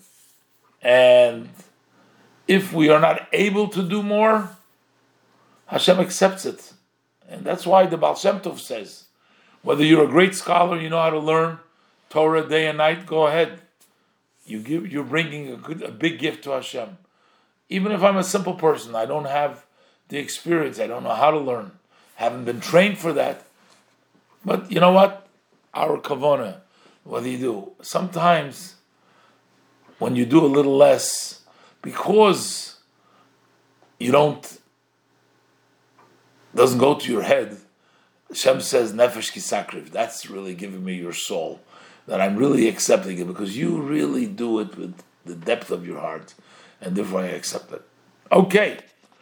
and 0.81 1.49
if 2.49 2.73
we 2.73 2.89
are 2.89 3.01
not 3.01 3.29
able 3.33 3.68
to 3.68 3.83
do 3.83 4.03
more, 4.03 4.51
Hashem 5.66 6.01
accepts 6.01 6.45
it. 6.45 6.73
And 7.29 7.45
that's 7.45 7.66
why 7.66 7.87
the 7.87 7.97
Baal 7.97 8.14
Shem 8.14 8.41
Tov 8.41 8.59
says, 8.59 9.05
whether 9.62 9.85
you're 9.85 10.05
a 10.05 10.09
great 10.09 10.35
scholar, 10.35 10.79
you 10.81 10.91
know 10.91 11.01
how 11.01 11.11
to 11.11 11.18
learn 11.18 11.59
Torah 12.11 12.47
day 12.47 12.66
and 12.66 12.79
night, 12.79 13.07
go 13.07 13.27
ahead. 13.27 13.61
You 14.45 14.61
give, 14.61 14.91
you're 14.91 15.05
bringing 15.05 15.53
a, 15.53 15.57
good, 15.57 15.83
a 15.83 15.91
big 15.91 16.18
gift 16.18 16.45
to 16.45 16.51
Hashem. 16.51 16.99
Even 17.68 17.93
if 17.93 18.03
I'm 18.03 18.16
a 18.16 18.25
simple 18.25 18.55
person, 18.55 18.95
I 18.95 19.07
don't 19.07 19.25
have 19.25 19.64
the 20.13 20.19
experience, 20.19 20.79
I 20.79 20.87
don't 20.87 21.05
know 21.05 21.15
how 21.15 21.31
to 21.31 21.39
learn, 21.39 21.73
haven't 22.17 22.45
been 22.45 22.61
trained 22.61 22.99
for 22.99 23.15
that. 23.15 23.47
But 24.45 24.71
you 24.71 24.79
know 24.79 24.93
what? 24.93 25.27
Our 25.73 25.97
kavona, 25.99 26.57
what 27.05 27.23
do 27.23 27.31
you 27.31 27.39
do? 27.39 27.73
Sometimes 27.81 28.75
when 29.99 30.15
you 30.15 30.27
do 30.27 30.45
a 30.45 30.53
little 30.57 30.77
less, 30.77 31.41
because 31.81 32.77
you 33.99 34.13
don't 34.13 34.59
doesn't 36.55 36.79
go 36.79 36.95
to 36.95 37.11
your 37.11 37.23
head. 37.23 37.57
Hashem 38.29 38.61
says 38.61 38.93
nefesh 38.93 39.33
kisakriv. 39.33 39.93
That's 39.93 40.29
really 40.29 40.55
giving 40.55 40.85
me 40.85 40.95
your 40.95 41.15
soul. 41.15 41.63
That 42.07 42.21
I'm 42.21 42.37
really 42.37 42.69
accepting 42.69 43.17
it 43.19 43.27
because 43.27 43.57
you 43.57 43.81
really 43.81 44.27
do 44.27 44.61
it 44.61 44.77
with 44.77 45.03
the 45.25 45.35
depth 45.35 45.71
of 45.71 45.87
your 45.87 46.01
heart, 46.01 46.35
and 46.83 46.97
therefore 46.97 47.21
I 47.21 47.29
accept 47.29 47.73
it. 47.73 47.83
Okay. 48.31 48.81